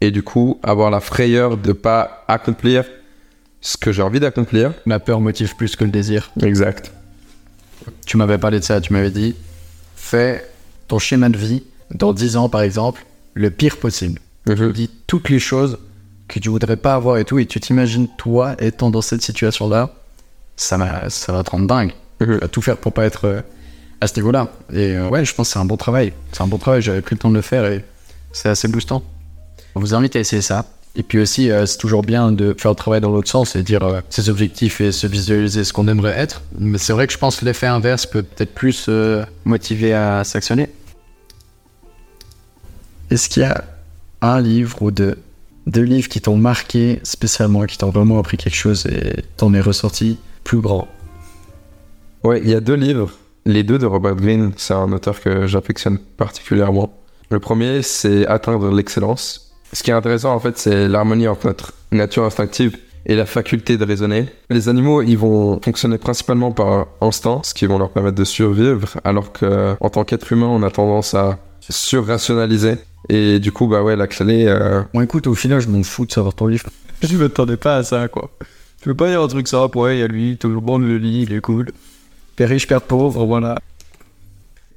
Et 0.00 0.10
du 0.10 0.22
coup, 0.22 0.58
avoir 0.62 0.90
la 0.90 1.00
frayeur 1.00 1.58
de 1.58 1.72
pas 1.72 2.24
accomplir 2.26 2.84
ce 3.60 3.76
que 3.76 3.92
j'ai 3.92 4.02
envie 4.02 4.20
d'accomplir. 4.20 4.72
La 4.86 4.98
peur 4.98 5.20
motive 5.20 5.56
plus 5.56 5.76
que 5.76 5.84
le 5.84 5.90
désir. 5.90 6.30
Exact. 6.42 6.92
Tu 8.06 8.16
m'avais 8.16 8.38
parlé 8.38 8.60
de 8.60 8.64
ça, 8.64 8.80
tu 8.80 8.92
m'avais 8.92 9.10
dit, 9.10 9.34
fais 10.14 10.48
ton 10.86 10.98
schéma 10.98 11.28
de 11.28 11.36
vie 11.36 11.62
dans 11.92 12.12
10 12.12 12.36
ans 12.36 12.48
par 12.48 12.62
exemple, 12.62 13.04
le 13.34 13.50
pire 13.50 13.78
possible. 13.78 14.20
Je 14.46 14.64
dis 14.66 14.90
toutes 15.06 15.28
les 15.28 15.40
choses 15.40 15.78
que 16.28 16.38
tu 16.38 16.48
voudrais 16.48 16.76
pas 16.76 16.94
avoir 16.94 17.18
et 17.18 17.24
tout, 17.24 17.38
et 17.38 17.46
tu 17.46 17.58
t'imagines 17.60 18.08
toi 18.16 18.54
étant 18.60 18.90
dans 18.90 19.02
cette 19.02 19.22
situation-là, 19.22 19.90
ça, 20.56 20.78
ça 21.10 21.32
va 21.32 21.42
te 21.42 21.50
rendre 21.50 21.66
dingue. 21.66 21.92
Tu 22.20 22.26
vas 22.26 22.48
tout 22.48 22.62
faire 22.62 22.76
pour 22.76 22.92
pas 22.92 23.04
être 23.04 23.24
euh, 23.26 23.40
à 24.00 24.06
ce 24.06 24.14
niveau-là. 24.16 24.52
Et 24.72 24.94
euh, 24.94 25.08
ouais, 25.08 25.24
je 25.24 25.34
pense 25.34 25.48
que 25.48 25.54
c'est 25.54 25.58
un 25.58 25.64
bon 25.64 25.76
travail. 25.76 26.12
C'est 26.32 26.42
un 26.42 26.46
bon 26.46 26.58
travail, 26.58 26.80
j'avais 26.80 27.02
pris 27.02 27.16
le 27.16 27.18
temps 27.18 27.30
de 27.30 27.34
le 27.34 27.42
faire 27.42 27.66
et 27.66 27.84
c'est 28.32 28.48
assez 28.48 28.68
boostant. 28.68 29.02
On 29.74 29.80
vous 29.80 29.94
invite 29.94 30.14
à 30.14 30.20
essayer 30.20 30.42
ça. 30.42 30.64
Et 30.96 31.02
puis 31.02 31.18
aussi, 31.18 31.50
euh, 31.50 31.66
c'est 31.66 31.78
toujours 31.78 32.02
bien 32.02 32.30
de 32.30 32.54
faire 32.56 32.70
le 32.70 32.76
travail 32.76 33.00
dans 33.00 33.10
l'autre 33.10 33.28
sens 33.28 33.56
et 33.56 33.62
dire 33.62 34.02
ses 34.10 34.28
objectifs 34.28 34.80
et 34.80 34.92
se 34.92 35.06
visualiser 35.06 35.64
ce 35.64 35.72
qu'on 35.72 35.88
aimerait 35.88 36.16
être. 36.16 36.42
Mais 36.58 36.78
c'est 36.78 36.92
vrai 36.92 37.06
que 37.06 37.12
je 37.12 37.18
pense 37.18 37.36
que 37.36 37.44
l'effet 37.44 37.66
inverse 37.66 38.06
peut 38.06 38.22
peut-être 38.22 38.54
plus 38.54 38.88
motiver 39.44 39.92
à 39.92 40.22
s'actionner. 40.22 40.68
Est-ce 43.10 43.28
qu'il 43.28 43.42
y 43.42 43.46
a 43.46 43.64
un 44.22 44.40
livre 44.40 44.82
ou 44.82 44.90
deux, 44.90 45.18
deux 45.66 45.82
livres 45.82 46.08
qui 46.08 46.20
t'ont 46.20 46.36
marqué 46.36 47.00
spécialement, 47.02 47.64
qui 47.64 47.78
t'ont 47.78 47.90
vraiment 47.90 48.18
appris 48.18 48.36
quelque 48.36 48.56
chose 48.56 48.86
et 48.86 49.24
t'en 49.36 49.52
es 49.54 49.60
ressorti 49.60 50.18
plus 50.42 50.60
grand? 50.60 50.88
Ouais, 52.22 52.40
il 52.42 52.48
y 52.48 52.54
a 52.54 52.60
deux 52.60 52.74
livres. 52.74 53.10
Les 53.44 53.62
deux 53.62 53.78
de 53.78 53.84
Robert 53.84 54.16
Greene, 54.16 54.52
c'est 54.56 54.72
un 54.72 54.90
auteur 54.92 55.20
que 55.20 55.46
j'affectionne 55.46 55.98
particulièrement. 55.98 56.94
Le 57.30 57.38
premier, 57.40 57.82
c'est 57.82 58.26
Atteindre 58.26 58.70
l'excellence. 58.74 59.43
Ce 59.74 59.82
qui 59.82 59.90
est 59.90 59.94
intéressant, 59.94 60.32
en 60.32 60.38
fait, 60.38 60.56
c'est 60.56 60.88
l'harmonie 60.88 61.26
entre 61.26 61.48
notre 61.48 61.72
nature 61.90 62.22
instinctive 62.22 62.78
et 63.06 63.16
la 63.16 63.26
faculté 63.26 63.76
de 63.76 63.84
raisonner. 63.84 64.26
Les 64.48 64.68
animaux, 64.68 65.02
ils 65.02 65.18
vont 65.18 65.60
fonctionner 65.60 65.98
principalement 65.98 66.52
par 66.52 66.86
instinct, 67.00 67.40
ce 67.42 67.54
qui 67.54 67.66
va 67.66 67.76
leur 67.76 67.90
permettre 67.90 68.16
de 68.16 68.24
survivre, 68.24 68.88
alors 69.02 69.32
qu'en 69.32 69.90
tant 69.90 70.04
qu'être 70.04 70.32
humain, 70.32 70.46
on 70.46 70.62
a 70.62 70.70
tendance 70.70 71.14
à 71.14 71.38
surrationaliser 71.68 72.76
et 73.08 73.40
du 73.40 73.50
coup, 73.50 73.66
bah 73.66 73.82
ouais, 73.82 73.96
la 73.96 74.06
clé. 74.06 74.46
Euh... 74.46 74.82
Bon, 74.94 75.00
écoute, 75.00 75.26
au 75.26 75.34
final, 75.34 75.60
je 75.60 75.68
m'en 75.68 75.82
fous 75.82 76.06
de 76.06 76.12
savoir 76.12 76.34
ton 76.34 76.46
livre. 76.46 76.70
je 77.02 77.16
m'attendais 77.16 77.56
pas 77.56 77.76
à 77.76 77.82
ça, 77.82 78.06
quoi. 78.06 78.30
Je 78.82 78.90
veux 78.90 78.94
pas 78.94 79.08
dire 79.08 79.22
un 79.22 79.28
truc 79.28 79.48
ça, 79.48 79.66
ouais, 79.66 79.96
il 79.96 80.00
y 80.00 80.02
a 80.02 80.06
lui, 80.06 80.36
tout 80.38 80.48
le 80.48 80.60
monde 80.60 80.82
le 80.82 80.98
lit, 80.98 81.22
il 81.22 81.32
est 81.32 81.40
cool. 81.40 81.72
Père 82.36 82.48
riche, 82.48 82.68
père 82.68 82.80
pauvre, 82.80 83.26
voilà. 83.26 83.58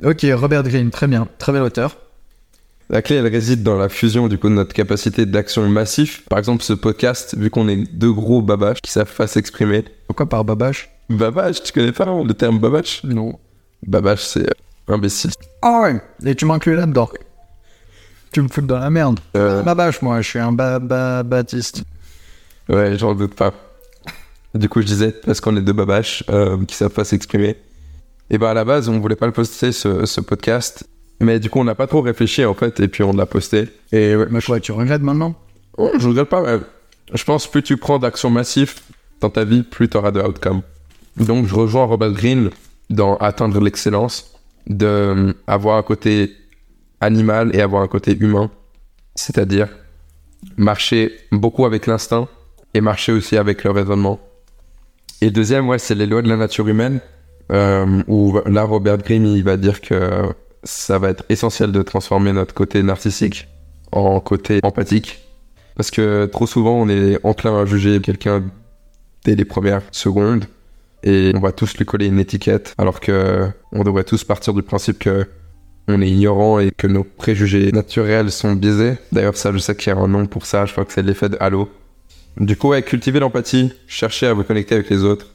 Ok, 0.03 0.25
Robert 0.33 0.63
Greene, 0.63 0.89
très 0.89 1.07
bien, 1.07 1.27
très 1.37 1.51
bel 1.51 1.61
auteur. 1.61 1.97
La 2.89 3.01
clé, 3.01 3.17
elle 3.17 3.27
réside 3.27 3.63
dans 3.63 3.77
la 3.77 3.89
fusion 3.89 4.29
du 4.29 4.37
coup 4.37 4.47
de 4.47 4.53
notre 4.53 4.73
capacité 4.73 5.25
d'action 5.25 5.67
massif. 5.67 6.23
Par 6.29 6.39
exemple, 6.39 6.63
ce 6.63 6.71
podcast, 6.71 7.35
vu 7.37 7.49
qu'on 7.49 7.67
est 7.67 7.83
deux 7.93 8.13
gros 8.13 8.41
babaches 8.41 8.81
qui 8.81 8.91
savent 8.91 9.13
pas 9.13 9.27
s'exprimer. 9.27 9.83
Pourquoi 10.07 10.25
par 10.25 10.45
babache? 10.45 10.89
Babache, 11.09 11.63
tu 11.63 11.73
connais 11.73 11.91
pas 11.91 12.05
le 12.05 12.33
terme 12.33 12.59
babache? 12.59 13.03
Non. 13.03 13.37
Babache, 13.85 14.23
c'est 14.23 14.47
imbécile. 14.87 15.31
Ah 15.61 15.81
ouais, 15.81 16.01
et 16.25 16.33
tu 16.33 16.45
m'inclus 16.45 16.75
là-dedans. 16.75 17.09
Tu 18.31 18.41
me 18.41 18.47
fous 18.47 18.61
dans 18.61 18.79
la 18.79 18.89
merde. 18.89 19.19
Euh... 19.35 19.63
Babache, 19.63 20.01
moi, 20.01 20.21
je 20.21 20.29
suis 20.29 20.39
un 20.39 20.53
ba 20.53 20.79
baptiste. 21.23 21.83
Ouais, 22.69 22.97
j'en 22.97 23.13
doute 23.15 23.35
pas. 23.35 23.53
Du 24.55 24.69
coup, 24.69 24.81
je 24.81 24.87
disais, 24.87 25.11
parce 25.11 25.41
qu'on 25.41 25.57
est 25.57 25.61
deux 25.61 25.73
babaches 25.73 26.23
euh, 26.29 26.63
qui 26.63 26.75
savent 26.75 26.91
pas 26.91 27.03
s'exprimer. 27.03 27.57
Et 28.29 28.37
bah, 28.37 28.51
à 28.51 28.53
la 28.53 28.63
base, 28.63 28.87
on 28.87 28.99
voulait 28.99 29.17
pas 29.17 29.25
le 29.25 29.33
poster, 29.33 29.73
ce, 29.73 30.05
ce 30.05 30.21
podcast. 30.21 30.87
Mais 31.19 31.39
du 31.39 31.49
coup, 31.49 31.59
on 31.59 31.63
n'a 31.63 31.75
pas 31.75 31.87
trop 31.87 32.01
réfléchi, 32.01 32.45
en 32.45 32.53
fait, 32.53 32.79
et 32.79 32.87
puis 32.87 33.03
on 33.03 33.13
l'a 33.13 33.25
posté. 33.25 33.69
Et 33.91 34.15
ouais. 34.15 34.27
Mais 34.29 34.41
quoi, 34.41 34.59
tu 34.59 34.71
regrettes 34.71 35.01
maintenant? 35.01 35.35
Oh, 35.77 35.91
Je 35.97 36.07
regrette 36.07 36.29
pas, 36.29 36.41
mais 36.41 36.63
je 37.13 37.23
pense 37.23 37.47
plus 37.47 37.63
tu 37.63 37.77
prends 37.77 37.99
d'actions 37.99 38.29
massives 38.29 38.75
dans 39.21 39.29
ta 39.29 39.43
vie, 39.43 39.63
plus 39.63 39.89
tu 39.89 39.97
auras 39.97 40.11
de 40.11 40.21
outcome. 40.21 40.61
Donc, 41.17 41.47
je 41.47 41.55
rejoins 41.55 41.85
Robert 41.85 42.11
Greene 42.11 42.51
dans 42.89 43.17
atteindre 43.17 43.59
l'excellence, 43.59 44.33
de 44.67 44.85
euh, 44.85 45.33
avoir 45.47 45.77
un 45.77 45.83
côté 45.83 46.33
animal 47.01 47.55
et 47.55 47.61
avoir 47.61 47.81
un 47.81 47.87
côté 47.87 48.17
humain. 48.17 48.51
C'est-à-dire 49.15 49.69
marcher 50.57 51.11
beaucoup 51.31 51.65
avec 51.65 51.87
l'instinct 51.87 52.27
et 52.73 52.81
marcher 52.81 53.11
aussi 53.11 53.37
avec 53.37 53.63
le 53.63 53.71
raisonnement. 53.71 54.19
Et 55.21 55.31
deuxième, 55.31 55.67
ouais, 55.67 55.79
c'est 55.79 55.95
les 55.95 56.05
lois 56.05 56.21
de 56.21 56.29
la 56.29 56.37
nature 56.37 56.67
humaine, 56.67 56.99
euh, 57.51 58.03
où 58.07 58.39
là, 58.45 58.63
Robert 58.63 58.99
Grimm, 58.99 59.25
il 59.25 59.43
va 59.43 59.57
dire 59.57 59.81
que 59.81 60.23
ça 60.67 60.99
va 60.99 61.09
être 61.09 61.23
essentiel 61.29 61.71
de 61.71 61.81
transformer 61.81 62.33
notre 62.33 62.53
côté 62.53 62.83
narcissique 62.83 63.47
en 63.91 64.19
côté 64.19 64.59
empathique. 64.63 65.19
Parce 65.75 65.91
que 65.91 66.25
trop 66.25 66.47
souvent, 66.47 66.73
on 66.73 66.89
est 66.89 67.19
enclin 67.23 67.61
à 67.61 67.65
juger 67.65 68.01
quelqu'un 68.01 68.43
dès 69.23 69.35
les 69.35 69.45
premières 69.45 69.83
secondes 69.91 70.45
et 71.03 71.31
on 71.35 71.39
va 71.39 71.51
tous 71.51 71.77
lui 71.77 71.85
coller 71.85 72.07
une 72.07 72.19
étiquette, 72.19 72.73
alors 72.77 72.99
que 72.99 73.47
on 73.71 73.83
devrait 73.83 74.03
tous 74.03 74.23
partir 74.23 74.53
du 74.53 74.63
principe 74.63 74.99
que 74.99 75.27
on 75.87 76.01
est 76.01 76.09
ignorant 76.09 76.59
et 76.59 76.71
que 76.71 76.87
nos 76.87 77.03
préjugés 77.03 77.71
naturels 77.71 78.29
sont 78.31 78.53
biaisés. 78.53 78.97
D'ailleurs, 79.13 79.37
ça, 79.37 79.53
je 79.53 79.57
sais 79.57 79.75
qu'il 79.75 79.93
y 79.93 79.95
a 79.95 79.99
un 79.99 80.07
nom 80.07 80.25
pour 80.25 80.45
ça, 80.45 80.65
je 80.65 80.73
crois 80.73 80.83
que 80.83 80.91
c'est 80.91 81.03
l'effet 81.03 81.29
de 81.29 81.37
halo. 81.39 81.69
Du 82.37 82.57
coup, 82.57 82.69
ouais, 82.69 82.81
cultivez 82.81 83.19
l'empathie, 83.19 83.71
cherchez 83.87 84.27
à 84.27 84.33
vous 84.33 84.43
connecter 84.43 84.75
avec 84.75 84.89
les 84.89 85.03
autres 85.03 85.27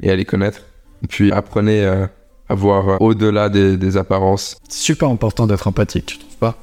et 0.00 0.10
à 0.10 0.16
les 0.16 0.24
connaître. 0.24 0.62
Puis 1.08 1.30
apprenez 1.30 1.84
euh, 1.84 2.06
à 2.48 2.54
voir 2.54 2.88
euh, 2.88 2.96
au-delà 3.00 3.48
des, 3.48 3.96
apparences. 3.96 4.56
C'est 4.68 4.82
super 4.82 5.08
important 5.08 5.46
d'être 5.46 5.66
empathique, 5.66 6.06
tu 6.06 6.18
trouves 6.18 6.36
pas? 6.36 6.56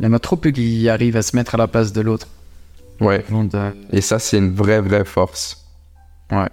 Il 0.00 0.06
y 0.06 0.08
en 0.08 0.12
a 0.12 0.18
trop 0.18 0.36
peu 0.36 0.50
qui 0.50 0.88
arrivent 0.88 1.16
à 1.16 1.22
se 1.22 1.36
mettre 1.36 1.54
à 1.54 1.58
la 1.58 1.68
place 1.68 1.92
de 1.92 2.00
l'autre. 2.00 2.28
Ouais. 3.00 3.24
Et 3.90 4.00
ça, 4.00 4.18
c'est 4.18 4.38
une 4.38 4.54
vraie, 4.54 4.80
vraie 4.80 5.04
force. 5.04 5.64
Ouais. 6.30 6.48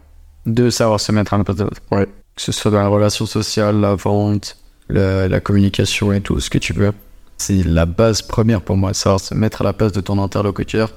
De 0.46 0.70
savoir 0.70 1.00
se 1.00 1.12
mettre 1.12 1.34
à 1.34 1.38
la 1.38 1.44
place 1.44 1.58
de 1.58 1.64
l'autre. 1.64 1.82
Ouais. 1.92 2.06
Que 2.36 2.42
ce 2.42 2.52
soit 2.52 2.72
dans 2.72 2.82
la 2.82 2.88
relation 2.88 3.26
sociale, 3.26 3.80
la 3.80 3.96
vente, 3.96 4.58
la, 4.90 5.40
communication 5.40 6.12
et 6.14 6.22
tout 6.22 6.40
ce 6.40 6.50
que 6.50 6.58
tu 6.58 6.74
veux. 6.74 6.94
C'est 7.38 7.64
la 7.64 7.86
base 7.86 8.22
première 8.22 8.62
pour 8.62 8.78
moi, 8.78 8.94
savoir 8.94 9.20
se 9.20 9.34
mettre 9.34 9.62
à 9.62 9.64
la 9.64 9.74
place 9.74 9.92
de 9.92 10.02
ton 10.02 10.22
interlocuteur. 10.22 10.92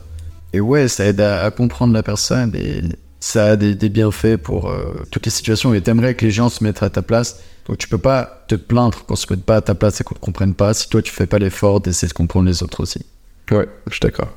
Et 0.52 0.60
ouais, 0.60 0.88
ça 0.88 1.04
aide 1.04 1.20
à, 1.20 1.44
à 1.44 1.50
comprendre 1.50 1.92
la 1.92 2.02
personne 2.02 2.54
et 2.54 2.82
ça 3.24 3.52
a 3.52 3.56
des, 3.56 3.74
des 3.74 3.88
bienfaits 3.88 4.36
pour 4.36 4.68
euh, 4.68 5.02
toutes 5.10 5.24
les 5.24 5.30
situations. 5.30 5.72
Et 5.72 5.80
t'aimerais 5.80 6.14
que 6.14 6.26
les 6.26 6.30
gens 6.30 6.50
se 6.50 6.62
mettent 6.62 6.82
à 6.82 6.90
ta 6.90 7.00
place. 7.00 7.40
Donc 7.66 7.78
tu 7.78 7.88
peux 7.88 7.98
pas 7.98 8.44
te 8.48 8.54
plaindre 8.54 9.06
qu'on 9.06 9.16
se 9.16 9.26
mette 9.30 9.44
pas 9.44 9.56
à 9.56 9.60
ta 9.62 9.74
place 9.74 9.98
et 10.02 10.04
qu'on 10.04 10.14
te 10.14 10.20
comprenne 10.20 10.52
pas 10.52 10.74
si 10.74 10.90
toi 10.90 11.00
tu 11.00 11.10
fais 11.10 11.26
pas 11.26 11.38
l'effort 11.38 11.80
d'essayer 11.80 12.06
de 12.06 12.12
comprendre 12.12 12.46
les 12.46 12.62
autres 12.62 12.82
aussi. 12.82 13.06
Ouais, 13.50 13.66
je 13.86 13.92
suis 13.92 14.00
d'accord. 14.00 14.28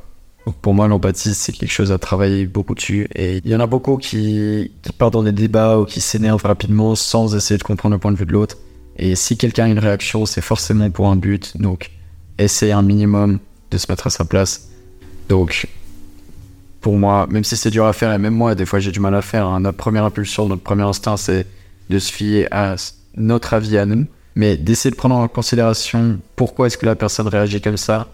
Donc 0.45 0.55
pour 0.61 0.73
moi, 0.73 0.87
l'empathie, 0.87 1.33
c'est 1.33 1.51
quelque 1.51 1.69
chose 1.69 1.91
à 1.91 1.97
travailler 1.97 2.45
beaucoup 2.45 2.75
dessus. 2.75 3.09
Et 3.13 3.41
il 3.43 3.51
y 3.51 3.55
en 3.55 3.59
a 3.59 3.67
beaucoup 3.67 3.97
qui, 3.97 4.71
qui 4.81 4.93
partent 4.93 5.13
dans 5.13 5.23
des 5.23 5.33
débats 5.33 5.79
ou 5.79 5.83
qui 5.83 5.99
s'énervent 5.99 6.45
rapidement 6.45 6.95
sans 6.95 7.35
essayer 7.35 7.57
de 7.57 7.63
comprendre 7.63 7.93
le 7.93 7.99
point 7.99 8.13
de 8.13 8.17
vue 8.17 8.25
de 8.25 8.31
l'autre. 8.31 8.57
Et 8.97 9.15
si 9.15 9.35
quelqu'un 9.35 9.65
a 9.65 9.67
une 9.67 9.79
réaction, 9.79 10.25
c'est 10.25 10.39
forcément 10.39 10.89
pour 10.91 11.09
un 11.09 11.17
but. 11.17 11.57
Donc, 11.57 11.91
essayer 12.37 12.71
un 12.71 12.83
minimum 12.83 13.39
de 13.69 13.77
se 13.77 13.91
mettre 13.91 14.07
à 14.07 14.09
sa 14.09 14.23
place. 14.23 14.69
Donc, 15.27 15.67
pour 16.87 16.97
moi, 16.97 17.27
même 17.29 17.43
si 17.43 17.57
c'est 17.57 17.69
dur 17.69 17.85
à 17.85 17.91
faire, 17.91 18.13
et 18.13 18.17
même 18.17 18.33
moi, 18.33 18.55
des 18.55 18.65
fois, 18.65 18.79
j'ai 18.79 18.93
du 18.93 19.01
mal 19.01 19.13
à 19.13 19.21
faire, 19.21 19.45
hein, 19.45 19.59
notre 19.59 19.75
première 19.75 20.05
impulsion, 20.05 20.47
notre 20.47 20.63
premier 20.63 20.83
instinct, 20.83 21.17
c'est 21.17 21.45
de 21.89 21.99
se 21.99 22.13
fier 22.13 22.47
à 22.49 22.75
notre 23.17 23.53
avis 23.53 23.77
à 23.77 23.85
nous. 23.85 24.05
Mais 24.35 24.55
d'essayer 24.55 24.91
de 24.91 24.95
prendre 24.95 25.15
en 25.15 25.27
considération 25.27 26.17
pourquoi 26.37 26.67
est-ce 26.67 26.77
que 26.77 26.85
la 26.85 26.95
personne 26.95 27.27
réagit 27.27 27.59
comme 27.59 27.75
ça 27.75 28.07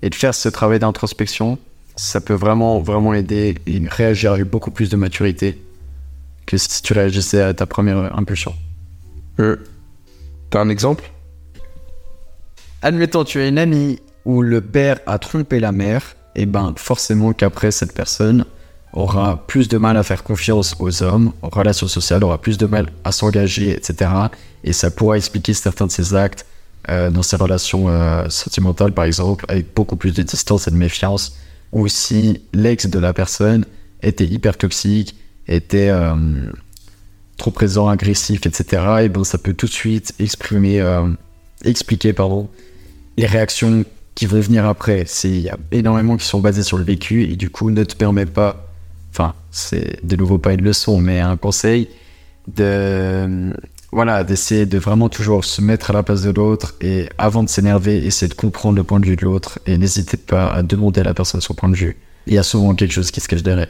et 0.00 0.10
de 0.10 0.14
faire 0.14 0.32
ce 0.32 0.48
travail 0.48 0.78
d'introspection, 0.78 1.58
ça 1.96 2.20
peut 2.20 2.34
vraiment, 2.34 2.78
vraiment 2.78 3.14
aider 3.14 3.56
et 3.66 3.82
réagir 3.88 4.34
avec 4.34 4.44
beaucoup 4.44 4.70
plus 4.70 4.90
de 4.90 4.96
maturité 4.96 5.60
que 6.46 6.56
si 6.56 6.82
tu 6.82 6.92
réagissais 6.92 7.42
à 7.42 7.52
ta 7.52 7.66
première 7.66 8.16
impulsion. 8.16 8.54
Euh, 9.40 9.56
T'as 10.50 10.60
un 10.60 10.68
exemple? 10.68 11.10
Admettons, 12.80 13.24
tu 13.24 13.40
as 13.40 13.48
une 13.48 13.58
amie 13.58 13.98
où 14.24 14.40
le 14.40 14.60
père 14.60 15.00
a 15.06 15.18
trompé 15.18 15.58
la 15.58 15.72
mère, 15.72 16.14
et 16.34 16.46
ben 16.46 16.74
forcément 16.76 17.32
qu'après 17.32 17.70
cette 17.70 17.92
personne 17.92 18.44
aura 18.92 19.46
plus 19.46 19.68
de 19.68 19.78
mal 19.78 19.96
à 19.96 20.02
faire 20.02 20.22
confiance 20.24 20.74
aux 20.78 21.02
hommes, 21.02 21.32
aux 21.42 21.48
relations 21.48 21.88
sociales, 21.88 22.24
aura 22.24 22.40
plus 22.40 22.58
de 22.58 22.66
mal 22.66 22.86
à 23.04 23.12
s'engager, 23.12 23.70
etc. 23.70 24.10
Et 24.64 24.72
ça 24.72 24.90
pourra 24.90 25.16
expliquer 25.16 25.54
certains 25.54 25.86
de 25.86 25.92
ses 25.92 26.14
actes 26.14 26.46
euh, 26.88 27.10
dans 27.10 27.22
ses 27.22 27.36
relations 27.36 27.88
euh, 27.88 28.28
sentimentales, 28.28 28.92
par 28.92 29.04
exemple, 29.04 29.44
avec 29.48 29.74
beaucoup 29.74 29.96
plus 29.96 30.12
de 30.12 30.22
distance 30.22 30.66
et 30.66 30.70
de 30.70 30.76
méfiance, 30.76 31.36
ou 31.72 31.86
si 31.88 32.42
l'ex 32.52 32.86
de 32.86 32.98
la 32.98 33.12
personne 33.12 33.64
était 34.02 34.24
hyper 34.24 34.56
toxique, 34.56 35.14
était 35.46 35.90
euh, 35.90 36.14
trop 37.36 37.50
présent, 37.50 37.88
agressif, 37.88 38.46
etc. 38.46 38.82
Et 39.02 39.08
ben 39.08 39.24
ça 39.24 39.38
peut 39.38 39.54
tout 39.54 39.66
de 39.66 39.72
suite 39.72 40.14
expliquer, 40.18 42.12
les 43.16 43.26
réactions 43.26 43.84
qui 44.20 44.26
vont 44.26 44.38
venir 44.38 44.66
après. 44.66 45.04
C'est- 45.06 45.30
Il 45.30 45.40
y 45.40 45.48
a 45.48 45.56
énormément 45.72 46.18
qui 46.18 46.26
sont 46.26 46.40
basées 46.40 46.62
sur 46.62 46.76
le 46.76 46.84
vécu 46.84 47.22
et 47.24 47.36
du 47.36 47.48
coup 47.48 47.70
ne 47.70 47.84
te 47.84 47.96
permet 47.96 48.26
pas, 48.26 48.66
enfin 49.12 49.32
c'est 49.50 50.04
de 50.06 50.14
nouveau 50.14 50.36
pas 50.36 50.52
une 50.52 50.60
leçon 50.62 51.00
mais 51.00 51.20
un 51.20 51.38
conseil 51.38 51.88
de 52.56 53.50
voilà 53.92 54.22
d'essayer 54.22 54.66
de 54.66 54.78
vraiment 54.78 55.08
toujours 55.08 55.44
se 55.44 55.62
mettre 55.62 55.88
à 55.90 55.94
la 55.94 56.02
place 56.02 56.22
de 56.22 56.30
l'autre 56.30 56.74
et 56.82 57.08
avant 57.16 57.42
de 57.42 57.48
s'énerver 57.48 57.96
essayer 58.04 58.28
de 58.28 58.34
comprendre 58.34 58.76
le 58.76 58.84
point 58.84 59.00
de 59.00 59.06
vue 59.06 59.16
de 59.16 59.24
l'autre 59.24 59.58
et 59.64 59.78
n'hésitez 59.78 60.18
pas 60.18 60.48
à 60.48 60.62
demander 60.62 61.00
à 61.00 61.04
la 61.04 61.14
personne 61.14 61.40
son 61.40 61.54
point 61.54 61.70
de 61.70 61.76
vue. 61.76 61.96
Il 62.26 62.34
y 62.34 62.38
a 62.38 62.42
souvent 62.42 62.74
quelque 62.74 62.92
chose 62.92 63.10
qui 63.10 63.20
se 63.20 63.28
cache 63.28 63.42
derrière. 63.42 63.68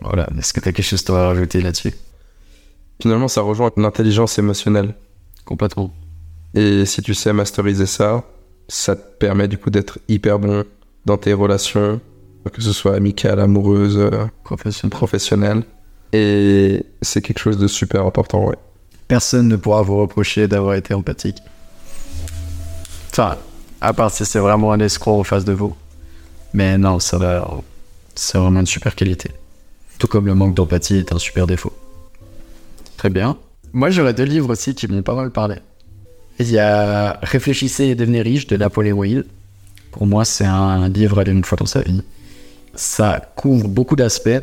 Voilà, 0.00 0.28
est-ce 0.38 0.52
que 0.52 0.60
tu 0.60 0.68
as 0.68 0.72
quelque 0.72 0.86
chose 0.86 1.04
à 1.08 1.26
rajouter 1.28 1.60
là-dessus? 1.60 1.92
Finalement, 3.02 3.28
ça 3.28 3.40
rejoint 3.42 3.70
l'intelligence 3.76 4.38
émotionnelle. 4.38 4.94
Complètement. 5.44 5.92
Et 6.54 6.86
si 6.86 7.02
tu 7.02 7.12
sais 7.14 7.32
masteriser 7.32 7.86
ça, 7.86 8.24
ça 8.68 8.96
te 8.96 9.02
permet 9.18 9.48
du 9.48 9.58
coup 9.58 9.70
d'être 9.70 9.98
hyper 10.08 10.38
bon 10.38 10.64
dans 11.04 11.16
tes 11.16 11.32
relations, 11.32 12.00
que 12.52 12.62
ce 12.62 12.72
soit 12.72 12.94
amicales, 12.94 13.40
amoureuses, 13.40 13.96
euh, 13.98 14.26
Professionnel. 14.44 14.90
professionnelles. 14.90 15.62
Et 16.12 16.84
c'est 17.02 17.20
quelque 17.22 17.38
chose 17.38 17.58
de 17.58 17.66
super 17.66 18.06
important, 18.06 18.46
ouais. 18.46 18.56
personne 19.08 19.48
ne 19.48 19.56
pourra 19.56 19.82
vous 19.82 19.96
reprocher 19.98 20.48
d'avoir 20.48 20.74
été 20.74 20.94
empathique. 20.94 21.38
Enfin, 23.10 23.36
à 23.80 23.92
part 23.92 24.10
si 24.10 24.24
c'est 24.24 24.38
vraiment 24.38 24.72
un 24.72 24.80
escroc 24.80 25.18
en 25.20 25.24
face 25.24 25.44
de 25.44 25.52
vous. 25.52 25.74
Mais 26.52 26.78
non, 26.78 26.98
ça 27.00 27.18
va. 27.18 27.48
C'est 28.14 28.38
vraiment 28.38 28.60
une 28.60 28.66
super 28.66 28.94
qualité. 28.94 29.30
Tout 29.98 30.06
comme 30.06 30.26
le 30.26 30.34
manque 30.34 30.54
d'empathie 30.54 30.96
est 30.98 31.12
un 31.12 31.18
super 31.18 31.46
défaut. 31.46 31.72
Très 32.96 33.10
bien. 33.10 33.36
Moi, 33.72 33.90
j'aurais 33.90 34.14
deux 34.14 34.24
livres 34.24 34.50
aussi 34.50 34.74
qui 34.74 34.86
m'ont 34.88 35.02
pas 35.02 35.14
mal 35.14 35.30
parlé. 35.30 35.56
Il 36.38 36.50
y 36.50 36.58
a 36.58 37.18
Réfléchissez 37.22 37.84
et 37.84 37.94
devenez 37.94 38.22
riche 38.22 38.46
de 38.46 38.56
Napoléon 38.56 39.02
Hill. 39.04 39.24
Pour 39.90 40.06
moi, 40.06 40.24
c'est 40.24 40.44
un 40.44 40.88
livre 40.88 41.20
à 41.20 41.24
une 41.28 41.44
fois 41.44 41.56
dans 41.56 41.66
sa 41.66 41.80
vie. 41.80 42.02
Ça 42.74 43.32
couvre 43.36 43.68
beaucoup 43.68 43.96
d'aspects. 43.96 44.42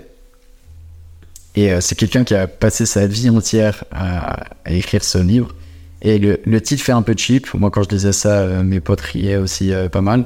Et 1.56 1.72
euh, 1.72 1.82
c'est 1.82 1.96
quelqu'un 1.96 2.24
qui 2.24 2.34
a 2.34 2.48
passé 2.48 2.88
sa 2.88 3.06
vie 3.06 3.30
entière 3.30 3.84
à, 3.92 4.46
écrire 4.66 5.04
ce 5.04 5.20
livre. 5.20 5.54
Et 6.02 6.18
le, 6.18 6.62
titre 6.62 6.84
fait 6.84 6.92
un 6.92 7.04
peu 7.04 7.14
cheap. 7.16 7.54
Moi, 7.54 7.70
quand 7.70 7.84
je 7.84 7.90
lisais 7.90 8.12
ça, 8.12 8.40
euh, 8.40 8.64
mes 8.64 8.80
potes 8.80 9.02
riaient 9.02 9.38
aussi 9.38 9.72
euh, 9.72 9.88
pas 9.88 10.02
mal. 10.02 10.26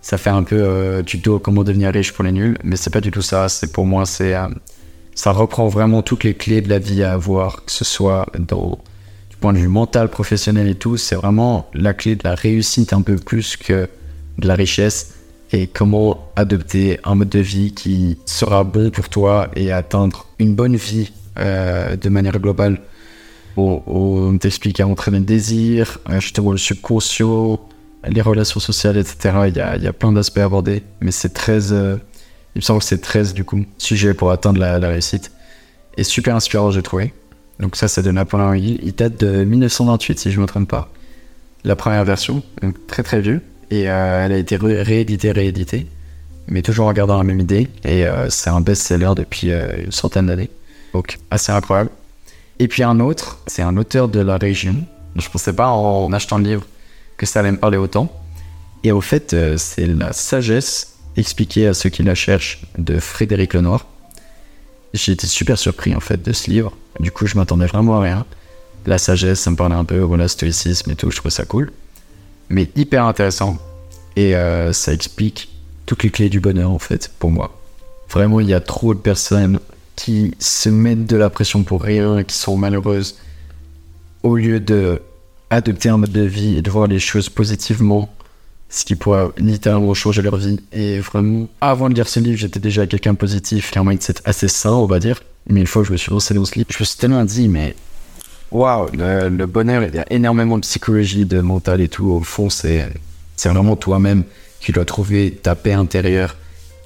Ça 0.00 0.18
fait 0.18 0.30
un 0.30 0.42
peu 0.42 1.02
tuto 1.06 1.38
comment 1.38 1.62
devenir 1.62 1.92
riche 1.92 2.12
pour 2.12 2.24
les 2.24 2.32
nuls. 2.32 2.58
Mais 2.64 2.76
c'est 2.76 2.90
pas 2.90 3.00
du 3.00 3.10
tout 3.10 3.22
ça. 3.22 3.48
C'est 3.48 3.70
pour 3.70 3.86
moi, 3.86 4.04
c'est 4.04 4.34
ça 5.14 5.30
reprend 5.30 5.68
vraiment 5.68 6.02
toutes 6.02 6.24
les 6.24 6.34
clés 6.34 6.60
de 6.60 6.68
la 6.68 6.80
vie 6.80 7.04
à 7.04 7.12
avoir, 7.12 7.64
que 7.64 7.70
ce 7.70 7.84
soit 7.84 8.26
dans, 8.36 8.80
point 9.42 9.52
de 9.52 9.58
vue 9.58 9.68
mental, 9.68 10.08
professionnel 10.08 10.68
et 10.68 10.76
tout. 10.76 10.96
C'est 10.96 11.16
vraiment 11.16 11.68
la 11.74 11.94
clé 11.94 12.14
de 12.14 12.22
la 12.22 12.36
réussite 12.36 12.92
un 12.92 13.02
peu 13.02 13.16
plus 13.16 13.56
que 13.56 13.88
de 14.38 14.46
la 14.46 14.54
richesse 14.54 15.14
et 15.50 15.66
comment 15.66 16.30
adopter 16.36 17.00
un 17.02 17.16
mode 17.16 17.28
de 17.28 17.40
vie 17.40 17.74
qui 17.74 18.18
sera 18.24 18.62
bon 18.62 18.90
pour 18.90 19.08
toi 19.08 19.48
et 19.56 19.72
atteindre 19.72 20.28
une 20.38 20.54
bonne 20.54 20.76
vie 20.76 21.12
euh, 21.38 21.96
de 21.96 22.08
manière 22.08 22.38
globale. 22.38 22.80
On 23.56 24.38
t'explique 24.38 24.78
à 24.78 24.86
entraîner 24.86 25.18
le 25.18 25.24
désir, 25.24 25.98
euh, 26.08 26.20
justement 26.20 26.52
le 26.52 26.56
subconscient, 26.56 27.58
les 28.06 28.22
relations 28.22 28.60
sociales, 28.60 28.96
etc. 28.96 29.34
Il 29.48 29.56
y 29.56 29.88
a, 29.88 29.92
plein 29.92 30.12
d'aspects 30.12 30.38
abordés, 30.38 30.84
mais 31.00 31.10
c'est 31.10 31.30
13, 31.30 31.72
euh, 31.72 31.96
il 32.54 32.60
me 32.60 32.62
semble 32.62 32.78
que 32.78 32.86
c'est 32.86 33.02
13 33.02 33.34
du 33.34 33.44
coup, 33.44 33.64
sujets 33.76 34.14
pour 34.14 34.30
atteindre 34.30 34.60
la, 34.60 34.78
la 34.78 34.88
réussite. 34.88 35.32
Et 35.96 36.04
super 36.04 36.36
inspirant, 36.36 36.70
j'ai 36.70 36.82
trouvé. 36.82 37.12
Donc 37.60 37.76
ça, 37.76 37.88
c'est 37.88 38.02
de 38.02 38.10
Napoléon 38.10 38.54
Hill. 38.54 38.80
Il 38.82 38.94
date 38.94 39.20
de 39.20 39.44
1928, 39.44 40.18
si 40.18 40.30
je 40.30 40.40
ne 40.40 40.46
me 40.46 40.64
pas. 40.66 40.90
La 41.64 41.76
première 41.76 42.04
version, 42.04 42.42
donc 42.60 42.74
très 42.86 43.02
très 43.02 43.20
vieux. 43.20 43.40
Et 43.70 43.88
euh, 43.88 44.24
elle 44.26 44.32
a 44.32 44.36
été 44.38 44.56
ré- 44.56 44.82
rééditée, 44.82 45.30
rééditée. 45.32 45.86
Mais 46.48 46.62
toujours 46.62 46.86
en 46.86 46.92
gardant 46.92 47.16
la 47.18 47.24
même 47.24 47.40
idée. 47.40 47.68
Et 47.84 48.04
euh, 48.04 48.28
c'est 48.30 48.50
un 48.50 48.60
best-seller 48.60 49.12
depuis 49.16 49.52
euh, 49.52 49.84
une 49.84 49.92
centaine 49.92 50.26
d'années. 50.26 50.50
Donc 50.92 51.18
assez 51.30 51.52
incroyable. 51.52 51.90
Et 52.58 52.68
puis 52.68 52.82
un 52.82 52.98
autre, 53.00 53.38
c'est 53.46 53.62
un 53.62 53.76
auteur 53.76 54.08
de 54.08 54.20
la 54.20 54.36
région. 54.38 54.74
Je 55.16 55.28
pensais 55.28 55.52
pas 55.52 55.68
en 55.68 56.12
achetant 56.12 56.38
le 56.38 56.44
livre 56.44 56.66
que 57.16 57.26
ça 57.26 57.40
allait 57.40 57.52
me 57.52 57.58
parler 57.58 57.76
autant. 57.78 58.12
Et 58.84 58.90
au 58.92 59.00
fait, 59.00 59.34
c'est 59.56 59.86
la 59.86 60.12
sagesse 60.12 60.96
expliquée 61.16 61.66
à 61.68 61.74
ceux 61.74 61.90
qui 61.90 62.02
la 62.02 62.14
cherchent 62.14 62.62
de 62.78 62.98
Frédéric 62.98 63.54
Lenoir. 63.54 63.86
J'ai 64.94 65.12
été 65.12 65.26
super 65.26 65.58
surpris 65.58 65.94
en 65.94 66.00
fait 66.00 66.22
de 66.22 66.32
ce 66.32 66.50
livre. 66.50 66.72
Du 67.00 67.10
coup, 67.10 67.26
je 67.26 67.36
m'attendais 67.36 67.66
vraiment 67.66 67.98
à 67.98 68.02
rien. 68.02 68.26
La 68.84 68.98
sagesse, 68.98 69.40
ça 69.40 69.50
me 69.50 69.56
parlait 69.56 69.76
un 69.76 69.84
peu, 69.84 69.98
voilà, 70.00 70.28
stoïcisme 70.28 70.90
et 70.90 70.96
tout, 70.96 71.10
je 71.10 71.16
trouvais 71.16 71.30
ça 71.30 71.44
cool. 71.44 71.72
Mais 72.48 72.68
hyper 72.76 73.04
intéressant. 73.06 73.56
Et 74.16 74.36
euh, 74.36 74.72
ça 74.72 74.92
explique 74.92 75.48
toutes 75.86 76.02
les 76.02 76.10
clés 76.10 76.28
du 76.28 76.40
bonheur 76.40 76.70
en 76.70 76.78
fait, 76.78 77.10
pour 77.18 77.30
moi. 77.30 77.58
Vraiment, 78.10 78.40
il 78.40 78.48
y 78.48 78.54
a 78.54 78.60
trop 78.60 78.92
de 78.92 78.98
personnes 78.98 79.58
qui 79.96 80.34
se 80.38 80.68
mettent 80.68 81.06
de 81.06 81.16
la 81.16 81.30
pression 81.30 81.62
pour 81.62 81.82
rien, 81.82 82.18
et 82.18 82.24
qui 82.24 82.36
sont 82.36 82.56
malheureuses, 82.56 83.16
au 84.22 84.36
lieu 84.36 84.60
de 84.60 85.00
adopter 85.50 85.88
un 85.88 85.98
mode 85.98 86.12
de 86.12 86.22
vie 86.22 86.56
et 86.56 86.62
de 86.62 86.70
voir 86.70 86.86
les 86.86 86.98
choses 86.98 87.28
positivement, 87.28 88.12
ce 88.72 88.86
qui 88.86 88.96
pourrait 88.96 89.26
littéralement 89.36 89.92
changer 89.92 90.22
leur 90.22 90.36
vie. 90.36 90.58
Et 90.72 90.98
vraiment, 90.98 91.46
avant 91.60 91.90
de 91.90 91.94
lire 91.94 92.08
ce 92.08 92.18
livre, 92.18 92.38
j'étais 92.38 92.58
déjà 92.58 92.86
quelqu'un 92.86 93.14
positif, 93.14 93.70
qui 93.70 93.78
a 93.78 93.82
un 93.82 93.96
assez 94.24 94.48
sain, 94.48 94.72
on 94.72 94.86
va 94.86 94.98
dire. 94.98 95.22
Mais 95.48 95.60
une 95.60 95.66
fois 95.66 95.82
que 95.82 95.88
je 95.88 95.92
me 95.92 95.98
suis 95.98 96.10
lancé 96.10 96.32
dans 96.32 96.44
ce 96.46 96.54
livre, 96.54 96.68
je 96.70 96.78
me 96.80 96.84
suis 96.84 96.96
tellement 96.96 97.24
dit, 97.24 97.48
mais 97.48 97.76
waouh, 98.50 98.88
le, 98.94 99.44
bonheur, 99.44 99.82
il 99.84 99.94
y 99.94 99.98
a 99.98 100.10
énormément 100.10 100.56
de 100.56 100.62
psychologie, 100.62 101.26
de 101.26 101.40
mental 101.40 101.82
et 101.82 101.88
tout. 101.88 102.06
Au 102.06 102.20
fond, 102.20 102.48
c'est 102.48 102.88
vraiment 103.44 103.76
toi-même 103.76 104.24
qui 104.60 104.72
dois 104.72 104.86
trouver 104.86 105.32
ta 105.32 105.54
paix 105.54 105.74
intérieure 105.74 106.36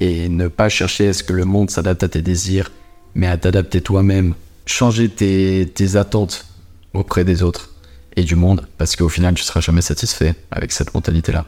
et 0.00 0.28
ne 0.28 0.48
pas 0.48 0.68
chercher 0.68 1.08
à 1.08 1.12
ce 1.12 1.22
que 1.22 1.32
le 1.32 1.44
monde 1.44 1.70
s'adapte 1.70 2.02
à 2.02 2.08
tes 2.08 2.22
désirs, 2.22 2.72
mais 3.14 3.28
à 3.28 3.36
t'adapter 3.36 3.80
toi-même. 3.80 4.34
Changer 4.66 5.08
tes, 5.08 5.70
tes 5.72 5.94
attentes 5.94 6.46
auprès 6.94 7.24
des 7.24 7.44
autres 7.44 7.70
et 8.16 8.24
du 8.24 8.34
monde, 8.34 8.66
parce 8.76 8.96
qu'au 8.96 9.08
final, 9.08 9.34
tu 9.34 9.44
seras 9.44 9.60
jamais 9.60 9.82
satisfait 9.82 10.34
avec 10.50 10.72
cette 10.72 10.92
mentalité-là. 10.92 11.44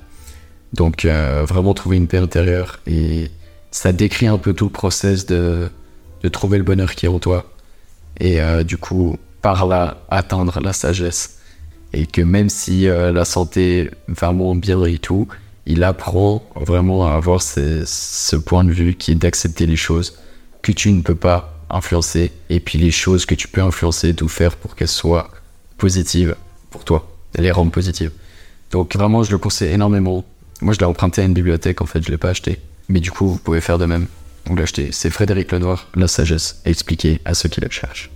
Donc, 0.72 1.04
euh, 1.04 1.44
vraiment 1.46 1.75
trouver 1.75 1.96
une 1.96 2.06
paix 2.06 2.18
intérieure 2.18 2.80
et 2.87 3.30
ça 3.70 3.92
décrit 3.92 4.26
un 4.26 4.38
peu 4.38 4.52
tout 4.52 4.66
le 4.66 4.70
process 4.70 5.26
de, 5.26 5.70
trouver 6.32 6.58
le 6.58 6.64
bonheur 6.64 6.94
qui 6.94 7.06
est 7.06 7.08
en 7.08 7.18
toi 7.18 7.50
et 8.20 8.40
euh, 8.40 8.64
du 8.64 8.76
coup, 8.76 9.16
par 9.40 9.66
là, 9.66 9.98
atteindre 10.10 10.60
la 10.60 10.72
sagesse 10.72 11.38
Et 11.92 12.06
que 12.06 12.20
même 12.20 12.48
si 12.48 12.88
euh, 12.88 13.12
la 13.12 13.25
santé 13.25 13.90
va 14.08 14.32
moins 14.32 14.56
bien 14.56 14.84
et 14.84 14.98
tout, 14.98 15.28
il 15.66 15.84
apprend 15.84 16.42
vraiment 16.56 17.06
à 17.06 17.12
avoir 17.12 17.42
ce, 17.42 18.37
point 18.37 18.64
de 18.64 18.72
vue 18.72 18.94
qui 18.94 19.12
est 19.12 19.14
d'accepter 19.14 19.66
les 19.66 19.76
choses 19.76 20.18
que 20.62 20.72
tu 20.72 20.90
ne 20.92 21.02
peux 21.02 21.14
pas 21.14 21.54
influencer 21.70 22.32
et 22.48 22.60
puis 22.60 22.78
les 22.78 22.90
choses 22.90 23.26
que 23.26 23.34
tu 23.34 23.48
peux 23.48 23.62
influencer, 23.62 24.14
tout 24.14 24.28
faire 24.28 24.56
pour 24.56 24.75
qu'elles 24.75 24.88
soient 24.88 25.30
positives 25.76 26.34
pour 26.70 26.84
toi, 26.84 27.08
les 27.37 27.50
rendre 27.50 27.70
positives. 27.70 28.12
Donc 28.70 28.96
vraiment, 28.96 29.22
je 29.22 29.30
le 29.30 29.38
conseille 29.38 29.72
énormément. 29.72 30.25
Moi, 30.60 30.74
je 30.74 30.78
l'ai 30.78 30.86
emprunté 30.86 31.22
à 31.22 31.24
une 31.24 31.34
bibliothèque, 31.34 31.80
en 31.80 31.86
fait, 31.86 32.02
je 32.02 32.10
l'ai 32.10 32.18
pas 32.18 32.30
acheté. 32.30 32.58
Mais 32.88 33.00
du 33.00 33.10
coup, 33.10 33.28
vous 33.28 33.38
pouvez 33.38 33.60
faire 33.60 33.78
de 33.78 33.84
même. 33.84 34.06
Donc 34.46 34.58
l'acheter. 34.58 34.90
C'est 34.92 35.10
Frédéric 35.10 35.52
Lenoir, 35.52 35.88
La 35.94 36.08
sagesse 36.08 36.60
expliquée 36.64 37.20
à 37.24 37.34
ceux 37.34 37.48
qui 37.48 37.60
la 37.60 37.68
cherchent. 37.70 38.10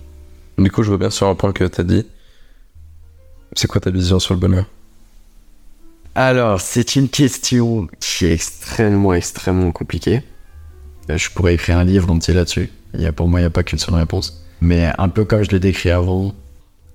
Du 0.57 0.71
coup, 0.71 0.83
je 0.83 0.91
reviens 0.91 1.09
sur 1.09 1.27
un 1.27 1.35
point 1.35 1.53
que 1.53 1.63
tu 1.63 1.81
as 1.81 1.83
dit. 1.83 2.05
C'est 3.55 3.67
quoi 3.67 3.79
ta 3.79 3.91
vision 3.91 4.19
sur 4.19 4.33
le 4.33 4.39
bonheur? 4.39 4.65
Alors, 6.15 6.61
c'est 6.61 6.95
une 6.95 7.09
question 7.09 7.87
qui 7.99 8.25
est 8.25 8.33
extrêmement, 8.33 9.13
extrêmement 9.13 9.71
compliquée. 9.71 10.23
Je 11.09 11.29
pourrais 11.29 11.55
écrire 11.55 11.77
un 11.77 11.83
livre 11.83 12.09
entier 12.11 12.33
là-dessus. 12.33 12.69
Il 12.93 13.01
y 13.01 13.05
a, 13.05 13.11
pour 13.11 13.27
moi, 13.27 13.39
il 13.39 13.43
n'y 13.43 13.47
a 13.47 13.51
pas 13.51 13.63
qu'une 13.63 13.79
seule 13.79 13.95
réponse. 13.95 14.43
Mais 14.61 14.91
un 14.97 15.09
peu 15.09 15.25
comme 15.25 15.43
je 15.43 15.49
l'ai 15.49 15.59
décrit 15.59 15.89
avant, 15.89 16.33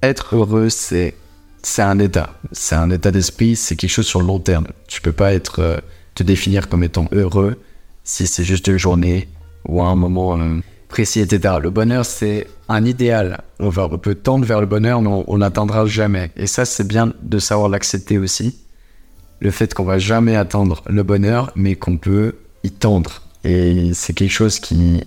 être 0.02 0.36
heureux, 0.36 0.68
c'est 0.68 1.14
c'est 1.62 1.82
un 1.82 1.98
état. 1.98 2.30
C'est 2.52 2.74
un 2.74 2.90
état 2.90 3.10
d'esprit, 3.10 3.56
c'est 3.56 3.76
quelque 3.76 3.90
chose 3.90 4.06
sur 4.06 4.20
le 4.20 4.26
long 4.26 4.38
terme. 4.38 4.66
Tu 4.86 5.00
peux 5.00 5.12
pas 5.12 5.32
être 5.32 5.60
euh, 5.60 5.78
te 6.14 6.22
définir 6.22 6.68
comme 6.68 6.84
étant 6.84 7.08
heureux 7.12 7.56
si 8.04 8.26
c'est 8.26 8.44
juste 8.44 8.66
une 8.68 8.78
journée 8.78 9.28
ou 9.66 9.82
un 9.82 9.94
moment 9.94 10.38
euh, 10.38 10.60
précis, 10.88 11.20
etc. 11.20 11.56
Le 11.60 11.70
bonheur, 11.70 12.04
c'est 12.04 12.46
un 12.68 12.84
idéal. 12.84 13.42
On, 13.60 13.68
va, 13.68 13.88
peut 13.98 14.14
tendre 14.14 14.44
vers 14.44 14.60
le 14.60 14.66
bonheur, 14.66 15.02
mais 15.02 15.24
on 15.26 15.38
n'atteindra 15.38 15.86
jamais. 15.86 16.30
Et 16.36 16.46
ça, 16.46 16.64
c'est 16.64 16.86
bien 16.86 17.12
de 17.22 17.38
savoir 17.38 17.68
l'accepter 17.68 18.18
aussi. 18.18 18.58
Le 19.40 19.50
fait 19.50 19.74
qu'on 19.74 19.84
va 19.84 19.98
jamais 19.98 20.36
atteindre 20.36 20.82
le 20.88 21.02
bonheur, 21.02 21.52
mais 21.54 21.74
qu'on 21.76 21.98
peut 21.98 22.36
y 22.64 22.70
tendre. 22.70 23.22
Et 23.44 23.92
c'est 23.94 24.14
quelque 24.14 24.32
chose 24.32 24.58
qui, 24.58 25.04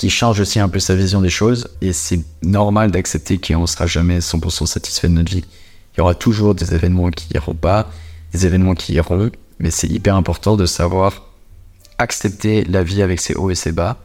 qui 0.00 0.08
change 0.08 0.40
aussi 0.40 0.58
un 0.58 0.70
peu 0.70 0.78
sa 0.78 0.94
vision 0.94 1.20
des 1.20 1.28
choses. 1.28 1.68
Et 1.82 1.92
c'est 1.92 2.20
normal 2.42 2.90
d'accepter 2.90 3.36
qu'on 3.36 3.60
ne 3.60 3.66
sera 3.66 3.86
jamais 3.86 4.20
100% 4.20 4.64
satisfait 4.64 5.08
de 5.08 5.12
notre 5.12 5.30
vie. 5.30 5.44
Il 5.92 5.98
y 5.98 6.00
aura 6.00 6.14
toujours 6.14 6.54
des 6.54 6.74
événements 6.74 7.10
qui 7.10 7.26
iront 7.34 7.52
pas, 7.52 7.86
des 8.32 8.46
événements 8.46 8.74
qui 8.74 8.94
iront. 8.94 9.30
Mais 9.58 9.70
c'est 9.70 9.88
hyper 9.88 10.16
important 10.16 10.56
de 10.56 10.64
savoir 10.64 11.26
accepter 11.98 12.64
la 12.64 12.82
vie 12.82 13.02
avec 13.02 13.20
ses 13.20 13.34
hauts 13.34 13.50
et 13.50 13.54
ses 13.54 13.72
bas 13.72 13.98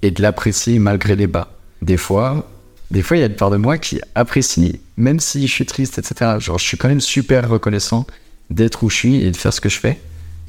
et 0.00 0.10
de 0.10 0.22
l'apprécier 0.22 0.78
malgré 0.78 1.16
les 1.16 1.26
bas. 1.26 1.52
Des 1.82 1.98
fois, 1.98 2.48
des 2.90 3.02
fois, 3.02 3.18
il 3.18 3.20
y 3.20 3.22
a 3.22 3.26
une 3.26 3.36
part 3.36 3.50
de 3.50 3.58
moi 3.58 3.76
qui 3.76 4.00
apprécie, 4.14 4.80
même 4.96 5.20
si 5.20 5.46
je 5.46 5.52
suis 5.52 5.66
triste, 5.66 5.98
etc. 5.98 6.36
Je 6.38 6.50
suis 6.56 6.78
quand 6.78 6.88
même 6.88 7.02
super 7.02 7.46
reconnaissant 7.46 8.06
d'être 8.48 8.82
où 8.84 8.88
je 8.88 8.96
suis 8.96 9.16
et 9.16 9.30
de 9.30 9.36
faire 9.36 9.52
ce 9.52 9.60
que 9.60 9.68
je 9.68 9.78
fais 9.78 10.00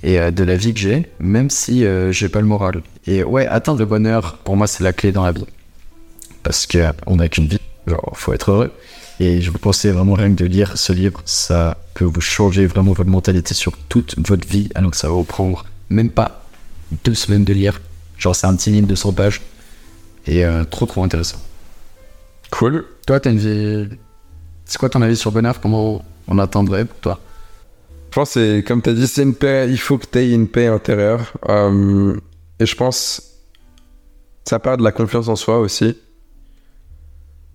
et 0.03 0.20
euh, 0.20 0.31
de 0.31 0.43
la 0.43 0.55
vie 0.55 0.74
que 0.74 0.79
j'ai, 0.79 1.10
même 1.20 1.50
si 1.50 1.86
euh, 1.86 2.12
j'ai 2.12 2.29
pas 2.29 2.41
le 2.41 2.48
moral. 2.48 2.81
Et 3.08 3.24
ouais, 3.24 3.48
atteindre 3.48 3.79
le 3.79 3.86
bonheur, 3.86 4.38
pour 4.43 4.55
moi, 4.55 4.67
c'est 4.67 4.84
la 4.84 4.93
clé 4.93 5.12
dans 5.12 5.24
la 5.24 5.31
vie. 5.31 5.46
Parce 6.43 6.65
que 6.65 6.77
euh, 6.77 6.91
on 7.05 7.17
n'a 7.17 7.29
qu'une 7.29 7.48
vie, 7.48 7.60
genre, 7.88 8.12
faut 8.15 8.34
être 8.34 8.51
heureux. 8.51 8.72
Et 9.20 9.41
je 9.41 9.51
vous 9.51 9.60
conseille 9.60 9.91
vraiment 9.91 10.13
rien 10.13 10.29
que 10.34 10.43
de 10.43 10.46
lire 10.46 10.77
ce 10.77 10.93
livre, 10.93 11.22
ça 11.25 11.77
peut 11.93 12.05
vous 12.05 12.22
changer 12.22 12.65
vraiment 12.65 12.93
votre 12.93 13.10
mentalité 13.10 13.53
sur 13.53 13.77
toute 13.77 14.15
votre 14.27 14.48
vie, 14.48 14.70
alors 14.74 14.91
que 14.91 14.98
ça 14.98 15.08
va 15.08 15.13
vous 15.13 15.24
prendre 15.24 15.65
même 15.89 16.10
pas 16.10 16.43
deux 17.03 17.13
semaines 17.13 17.43
de 17.43 17.53
lire. 17.53 17.81
Genre, 18.17 18.36
c'est 18.36 18.48
un 18.48 18.55
petit 18.55 18.72
livre 18.72 18.88
de 18.88 18.96
100 18.96 19.13
pages. 19.13 19.41
Et 20.27 20.46
euh, 20.46 20.63
trop, 20.63 20.86
trop 20.86 21.03
intéressant. 21.03 21.39
Cool. 22.51 22.86
Toi, 23.08 23.20
t'as 23.20 23.31
une 23.31 23.38
vie. 23.38 23.89
C'est 24.65 24.77
quoi 24.77 24.89
ton 24.89 25.01
avis 25.01 25.15
sur 25.15 25.31
le 25.31 25.36
bonheur? 25.36 25.60
Comment 25.60 26.03
on 26.27 26.38
atteindrait 26.38 26.86
pour 26.86 27.00
toi? 27.00 27.20
Je 28.12 28.15
pense 28.15 28.32
c'est, 28.32 28.63
comme 28.68 28.82
tu 28.82 28.89
as 28.89 28.94
dit, 28.94 29.08
c'est 29.08 29.24
une 29.24 29.34
paix. 29.34 29.68
Il 29.70 29.80
faut 29.80 29.98
que 29.98 30.06
tu 30.06 30.20
aies 30.20 30.32
une 30.32 30.50
paix 30.50 30.68
intérieure. 30.68 31.32
Euh, 31.48 32.15
et 32.60 32.65
je 32.65 32.75
pense 32.75 33.39
ça 34.43 34.60
part 34.60 34.76
de 34.76 34.84
la 34.84 34.91
confiance 34.91 35.30
en 35.30 35.38
soi 35.38 35.60
aussi. 35.60 35.97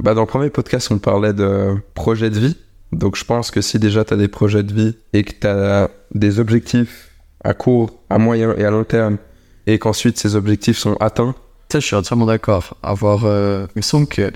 Bah, 0.00 0.14
dans 0.14 0.22
le 0.22 0.26
premier 0.26 0.48
podcast, 0.48 0.90
on 0.90 0.98
parlait 0.98 1.34
de 1.34 1.74
projet 1.94 2.30
de 2.30 2.38
vie. 2.38 2.56
Donc 2.92 3.16
je 3.16 3.24
pense 3.24 3.50
que 3.50 3.60
si 3.60 3.78
déjà 3.78 4.04
tu 4.06 4.14
as 4.14 4.16
des 4.16 4.28
projets 4.28 4.62
de 4.62 4.72
vie 4.72 4.96
et 5.12 5.24
que 5.24 5.32
tu 5.38 5.46
as 5.46 5.90
des 6.14 6.40
objectifs 6.40 7.10
à 7.44 7.52
court, 7.52 7.90
à 8.08 8.16
moyen 8.16 8.54
et 8.56 8.64
à 8.64 8.70
long 8.70 8.84
terme, 8.84 9.18
et 9.66 9.78
qu'ensuite 9.78 10.18
ces 10.18 10.36
objectifs 10.36 10.78
sont 10.78 10.94
atteints, 11.00 11.34
Ça, 11.70 11.80
je 11.80 11.86
suis 11.86 11.96
entièrement 11.96 12.26
d'accord. 12.26 12.78
Avoir. 12.82 13.26
Euh, 13.26 13.66
il 13.74 13.80
me 13.80 13.82
semble 13.82 14.06
que 14.06 14.32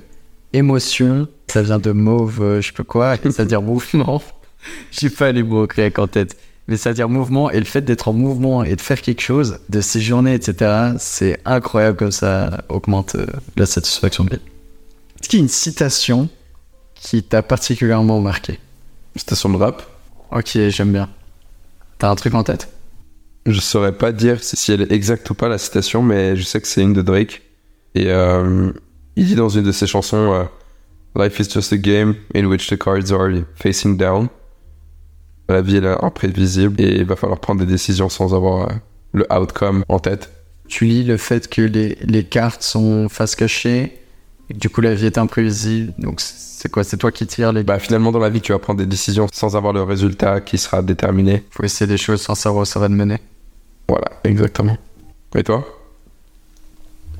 émotion, 0.52 1.28
ça 1.46 1.62
vient 1.62 1.78
de 1.78 1.92
mauve, 1.92 2.42
euh, 2.42 2.61
je 2.61 2.66
sais 2.66 2.74
pas 2.74 2.85
quoi, 2.85 3.14
et 3.14 3.30
ça 3.30 3.44
veut 3.44 3.48
dire 3.48 3.62
mouvement. 3.72 4.20
J'ai 4.90 5.10
pas 5.10 5.32
les 5.32 5.42
mots 5.42 5.66
grecs 5.66 5.98
en 5.98 6.06
tête. 6.06 6.36
Mais 6.68 6.76
ça 6.76 6.90
veut 6.90 6.94
dire 6.94 7.08
mouvement, 7.08 7.50
et 7.50 7.58
le 7.58 7.64
fait 7.64 7.80
d'être 7.80 8.08
en 8.08 8.12
mouvement 8.12 8.62
et 8.62 8.76
de 8.76 8.80
faire 8.80 9.02
quelque 9.02 9.22
chose, 9.22 9.58
de 9.68 9.80
séjourner, 9.80 10.34
etc., 10.34 10.92
c'est 10.98 11.40
incroyable 11.44 11.96
comme 11.96 12.12
ça 12.12 12.62
augmente 12.68 13.16
euh, 13.16 13.26
la 13.56 13.66
satisfaction 13.66 14.24
de 14.24 14.30
vie. 14.30 14.42
Est-ce 15.20 15.28
qu'il 15.28 15.40
y 15.40 15.42
a 15.42 15.44
une 15.44 15.48
citation 15.48 16.28
qui 16.94 17.24
t'a 17.24 17.42
particulièrement 17.42 18.20
marqué? 18.20 18.60
Citation 19.16 19.48
de 19.48 19.56
rap, 19.56 19.82
Ok, 20.30 20.50
j'aime 20.68 20.92
bien. 20.92 21.08
T'as 21.98 22.08
un 22.08 22.14
truc 22.14 22.34
en 22.34 22.44
tête? 22.44 22.68
Je 23.46 23.58
saurais 23.58 23.92
pas 23.92 24.12
dire 24.12 24.42
si 24.42 24.56
si 24.56 24.70
elle 24.70 24.82
est 24.82 24.92
exacte 24.92 25.28
ou 25.30 25.34
pas 25.34 25.48
la 25.48 25.58
citation, 25.58 26.02
mais 26.02 26.36
je 26.36 26.42
sais 26.44 26.60
que 26.60 26.68
c'est 26.68 26.82
une 26.82 26.92
de 26.92 27.02
Drake. 27.02 27.42
Et 27.96 28.10
euh, 28.10 28.70
il 29.16 29.26
dit 29.26 29.34
dans 29.34 29.48
une 29.48 29.64
de 29.64 29.72
ses 29.72 29.88
chansons 29.88 30.32
euh, 30.32 30.44
Life 31.16 31.40
is 31.40 31.50
just 31.50 31.72
a 31.72 31.76
game 31.76 32.14
in 32.34 32.44
which 32.44 32.68
the 32.68 32.78
cards 32.78 33.10
are 33.10 33.28
facing 33.56 33.96
down. 33.96 34.28
La 35.50 35.62
vie 35.62 35.78
est 35.78 35.84
imprévisible 35.84 36.80
et 36.80 36.98
il 36.98 37.04
va 37.04 37.16
falloir 37.16 37.40
prendre 37.40 37.58
des 37.58 37.66
décisions 37.66 38.08
sans 38.08 38.36
avoir 38.36 38.70
euh, 38.70 38.74
le 39.12 39.26
outcome 39.32 39.84
en 39.88 39.98
tête. 39.98 40.30
Tu 40.68 40.84
lis 40.84 41.02
le 41.02 41.16
fait 41.16 41.48
que 41.48 41.60
les, 41.60 41.98
les 42.02 42.22
cartes 42.22 42.62
sont 42.62 43.08
face 43.08 43.34
cachée, 43.34 43.98
et 44.48 44.54
que 44.54 44.58
du 44.58 44.70
coup 44.70 44.80
la 44.80 44.94
vie 44.94 45.06
est 45.06 45.18
imprévisible. 45.18 45.92
Donc 45.98 46.20
c'est 46.20 46.70
quoi? 46.70 46.84
C'est 46.84 46.98
toi 46.98 47.10
qui 47.10 47.26
tires 47.26 47.52
les. 47.52 47.64
Bah 47.64 47.80
finalement 47.80 48.12
dans 48.12 48.20
la 48.20 48.30
vie 48.30 48.40
tu 48.40 48.52
vas 48.52 48.60
prendre 48.60 48.78
des 48.78 48.86
décisions 48.86 49.26
sans 49.32 49.56
avoir 49.56 49.72
le 49.72 49.82
résultat 49.82 50.40
qui 50.40 50.56
sera 50.56 50.82
déterminé. 50.82 51.42
Faut 51.50 51.64
essayer 51.64 51.88
des 51.88 51.98
choses 51.98 52.22
sans 52.22 52.36
savoir 52.36 52.62
où 52.62 52.64
ça 52.64 52.78
va 52.78 52.86
te 52.86 52.92
mener. 52.92 53.18
Voilà, 53.88 54.06
exactement. 54.22 54.78
Et 55.34 55.42
toi? 55.42 55.66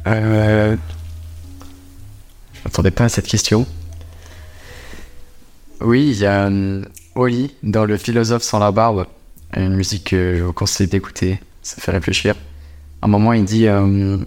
Euh... 0.07 0.77
Je 2.55 2.61
m'attendais 2.65 2.93
pas 2.93 3.05
à 3.05 3.09
cette 3.09 3.27
question. 3.27 3.67
Oui, 5.81 6.11
il 6.13 6.19
y 6.19 6.27
a 6.27 6.49
Oli 7.15 7.55
dans 7.63 7.85
Le 7.85 7.97
philosophe 7.97 8.43
sans 8.43 8.59
la 8.59 8.73
barbe, 8.73 9.07
une 9.57 9.75
musique 9.75 10.11
que 10.11 10.37
je 10.37 10.43
vous 10.43 10.53
conseille 10.53 10.87
d'écouter, 10.87 11.41
ça 11.63 11.81
fait 11.81 11.91
réfléchir. 11.91 12.35
À 13.03 13.07
un 13.07 13.09
moment, 13.09 13.33
il 13.33 13.45
dit 13.45 13.67
euh, 13.67 14.19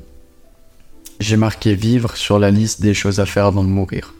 J'ai 1.19 1.37
marqué 1.37 1.75
vivre 1.75 2.15
sur 2.17 2.39
la 2.39 2.51
liste 2.51 2.81
des 2.81 2.93
choses 2.93 3.19
à 3.19 3.25
faire 3.25 3.45
avant 3.45 3.63
de 3.63 3.69
mourir. 3.69 4.13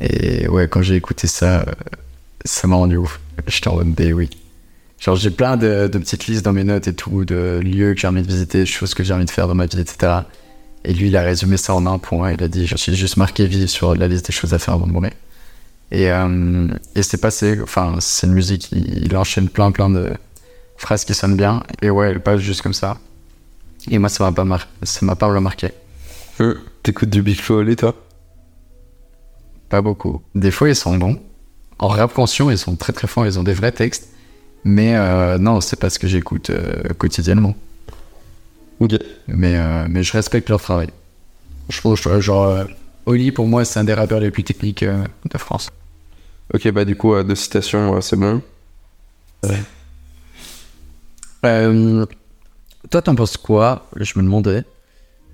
Et 0.00 0.46
ouais, 0.48 0.68
quand 0.68 0.82
j'ai 0.82 0.94
écouté 0.94 1.26
ça, 1.26 1.60
euh, 1.60 1.64
ça 2.44 2.68
m'a 2.68 2.76
rendu 2.76 2.96
ouf. 2.96 3.20
J'étais 3.46 3.68
en 3.68 3.76
mode 3.76 3.92
B, 3.92 4.12
oui. 4.14 4.30
Genre, 5.00 5.16
j'ai 5.16 5.30
plein 5.30 5.56
de 5.56 5.88
petites 5.88 6.26
listes 6.26 6.44
dans 6.44 6.52
mes 6.52 6.64
notes 6.64 6.88
et 6.88 6.94
tout, 6.94 7.24
de 7.24 7.60
lieux 7.62 7.94
que 7.94 8.00
j'ai 8.00 8.08
envie 8.08 8.22
de 8.22 8.26
visiter, 8.26 8.60
de 8.60 8.64
choses 8.64 8.94
que 8.94 9.04
j'ai 9.04 9.12
envie 9.12 9.26
de 9.26 9.30
faire 9.30 9.48
dans 9.48 9.54
ma 9.54 9.66
vie, 9.66 9.80
etc. 9.80 10.20
Et 10.84 10.94
lui, 10.94 11.08
il 11.08 11.16
a 11.16 11.22
résumé 11.22 11.56
ça 11.56 11.74
en 11.74 11.86
un 11.86 11.98
point. 11.98 12.32
Il 12.32 12.42
a 12.42 12.48
dit 12.48 12.66
J'ai 12.66 12.94
juste 12.94 13.16
marqué 13.16 13.46
vivre 13.46 13.68
sur 13.68 13.94
la 13.94 14.08
liste 14.08 14.26
des 14.26 14.32
choses 14.32 14.54
à 14.54 14.58
faire 14.58 14.74
avant 14.74 14.86
de 14.86 14.92
mourir. 14.92 15.12
Et, 15.92 16.10
euh, 16.10 16.68
et 16.94 17.02
c'est 17.02 17.20
passé, 17.20 17.60
enfin, 17.62 17.96
c'est 18.00 18.26
une 18.26 18.32
musique, 18.32 18.68
il, 18.72 19.04
il 19.04 19.16
enchaîne 19.16 19.48
plein, 19.48 19.70
plein 19.70 19.88
de 19.88 20.12
phrases 20.76 21.04
qui 21.04 21.14
sonnent 21.14 21.36
bien. 21.36 21.62
Et 21.82 21.90
ouais, 21.90 22.10
elle 22.10 22.20
passe 22.22 22.40
juste 22.40 22.62
comme 22.62 22.74
ça. 22.74 22.98
Et 23.88 23.98
moi, 23.98 24.08
ça 24.08 24.24
m'a 24.24 24.32
pas, 24.32 24.44
mar 24.44 24.66
ça 24.82 25.06
m'a 25.06 25.14
pas 25.14 25.26
remarqué. 25.26 25.70
euh, 26.40 26.54
T'écoutes 26.82 27.10
du 27.10 27.22
Big 27.22 27.40
Flo 27.40 27.62
et 27.68 27.76
toi? 27.76 27.94
Pas 29.68 29.80
beaucoup. 29.82 30.22
Des 30.34 30.50
fois, 30.50 30.68
ils 30.68 30.76
sont 30.76 30.96
bons. 30.96 31.20
En 31.78 31.88
rap 31.88 32.12
conscient, 32.14 32.50
ils 32.50 32.58
sont 32.58 32.76
très 32.76 32.92
très 32.92 33.06
forts, 33.06 33.26
ils 33.26 33.38
ont 33.38 33.42
des 33.42 33.52
vrais 33.54 33.72
textes. 33.72 34.08
Mais 34.64 34.96
euh, 34.96 35.38
non, 35.38 35.60
c'est 35.60 35.78
pas 35.78 35.90
ce 35.90 35.98
que 35.98 36.08
j'écoute 36.08 36.50
euh, 36.50 36.82
quotidiennement. 36.98 37.54
Ok. 38.80 38.94
Mais, 39.28 39.54
mais 39.88 40.02
je 40.02 40.12
respecte 40.12 40.48
leur 40.50 40.60
travail. 40.60 40.88
Je 41.68 41.78
trouve, 41.78 41.96
je- 41.96 42.20
genre, 42.20 42.64
Oli, 43.06 43.30
pour 43.32 43.46
moi, 43.46 43.64
c'est 43.64 43.78
un 43.78 43.84
des 43.84 43.94
rappeurs 43.94 44.20
les 44.20 44.30
plus 44.30 44.44
techniques 44.44 44.82
euh, 44.82 45.04
de 45.30 45.38
France. 45.38 45.70
Ok, 46.52 46.68
bah 46.70 46.84
du 46.84 46.96
coup, 46.96 47.14
euh, 47.14 47.22
deux 47.22 47.34
citations, 47.34 47.96
euh, 47.96 48.00
c'est 48.00 48.16
bon. 48.16 48.42
Euh, 51.44 52.06
toi, 52.90 53.02
t'en 53.02 53.14
penses 53.14 53.36
quoi 53.36 53.88
Je 53.96 54.18
me 54.18 54.24
demandais 54.24 54.64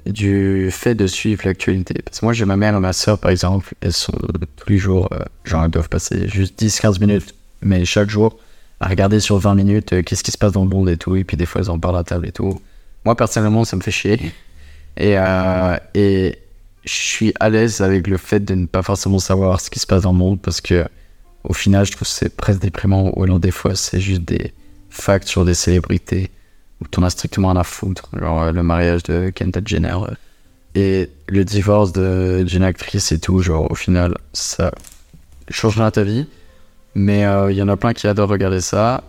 du 0.07 0.69
fait 0.71 0.95
de 0.95 1.07
suivre 1.07 1.43
l'actualité? 1.45 1.95
Parce 2.05 2.21
que 2.21 2.27
moi, 2.27 2.33
j'ai 2.33 2.45
ma 2.45 2.57
mère 2.57 2.75
et 2.77 2.81
ma 2.81 2.93
soeur, 2.93 3.19
par 3.19 3.31
exemple, 3.31 3.75
elles 3.81 3.93
sont 3.93 4.13
tous 4.57 4.69
les 4.69 4.79
jours, 4.79 5.09
euh, 5.13 5.21
genre, 5.45 5.65
elles 5.65 5.71
doivent 5.71 5.89
passer 5.89 6.29
juste 6.29 6.59
10-15 6.63 7.01
minutes, 7.01 7.35
mais 7.63 7.85
chaque 7.85 8.11
jour, 8.11 8.39
à 8.81 8.89
regarder 8.89 9.21
sur 9.21 9.39
20 9.39 9.55
minutes 9.55 9.93
euh, 9.93 10.03
qu'est-ce 10.03 10.25
qui 10.25 10.33
se 10.33 10.39
passe 10.39 10.53
dans 10.53 10.65
le 10.65 10.71
monde 10.71 10.89
et 10.89 10.97
tout. 10.97 11.17
Et 11.17 11.25
puis, 11.25 11.37
des 11.37 11.47
fois, 11.47 11.61
elles 11.63 11.71
en 11.71 11.79
parlent 11.79 11.97
à 11.99 12.05
table 12.05 12.27
et 12.27 12.33
tout. 12.33 12.61
Moi, 13.05 13.17
personnellement, 13.17 13.65
ça 13.65 13.77
me 13.77 13.83
fait 13.83 13.91
chier. 13.91 14.21
Et, 14.97 15.17
euh, 15.19 15.77
et 15.95 16.39
je 16.85 16.93
suis 16.93 17.33
à 17.41 17.49
l'aise 17.49 17.81
avec 17.81 18.07
le 18.07 18.17
fait 18.17 18.41
de 18.41 18.55
ne 18.55 18.67
pas 18.67 18.83
forcément 18.83 19.19
savoir 19.19 19.61
ce 19.61 19.71
qui 19.71 19.79
se 19.79 19.87
passe 19.87 20.03
dans 20.03 20.13
le 20.13 20.19
monde 20.19 20.41
parce 20.41 20.61
que 20.61 20.87
au 21.45 21.53
final, 21.53 21.85
je 21.85 21.93
trouve 21.93 22.07
que 22.07 22.15
c'est 22.15 22.35
presque 22.37 22.61
déprimant. 22.61 23.13
Ou 23.17 23.25
alors, 23.25 23.41
des 23.41 23.51
fois, 23.51 23.75
c'est 23.75 24.01
juste 24.01 24.23
des 24.23 24.53
facts 24.91 25.27
sur 25.27 25.45
des 25.45 25.55
célébrités 25.55 26.31
où 26.81 26.87
t'en 26.87 27.03
as 27.03 27.11
strictement 27.11 27.49
rien 27.49 27.61
à 27.61 27.65
foutre. 27.65 28.09
Genre 28.19 28.43
euh, 28.43 28.53
le 28.53 28.63
mariage 28.63 29.03
de 29.05 29.31
Kendall 29.31 29.67
Jenner 29.67 29.95
euh, 29.95 30.15
et 30.75 31.11
le 31.29 31.45
divorce 31.45 31.93
d'une 31.93 32.63
actrice 32.63 33.13
et 33.13 33.19
tout. 33.19 33.41
Genre, 33.41 33.71
au 33.71 33.75
final, 33.75 34.17
ça 34.33 34.73
changera 35.49 35.91
ta 35.91 36.05
vie. 36.05 36.27
Mais 36.95 37.25
euh, 37.25 37.51
il 37.51 37.57
y 37.57 37.63
en 37.63 37.69
a 37.69 37.77
plein 37.77 37.93
qui 37.93 38.07
adorent 38.07 38.29
regarder 38.29 38.61
ça. 38.61 39.05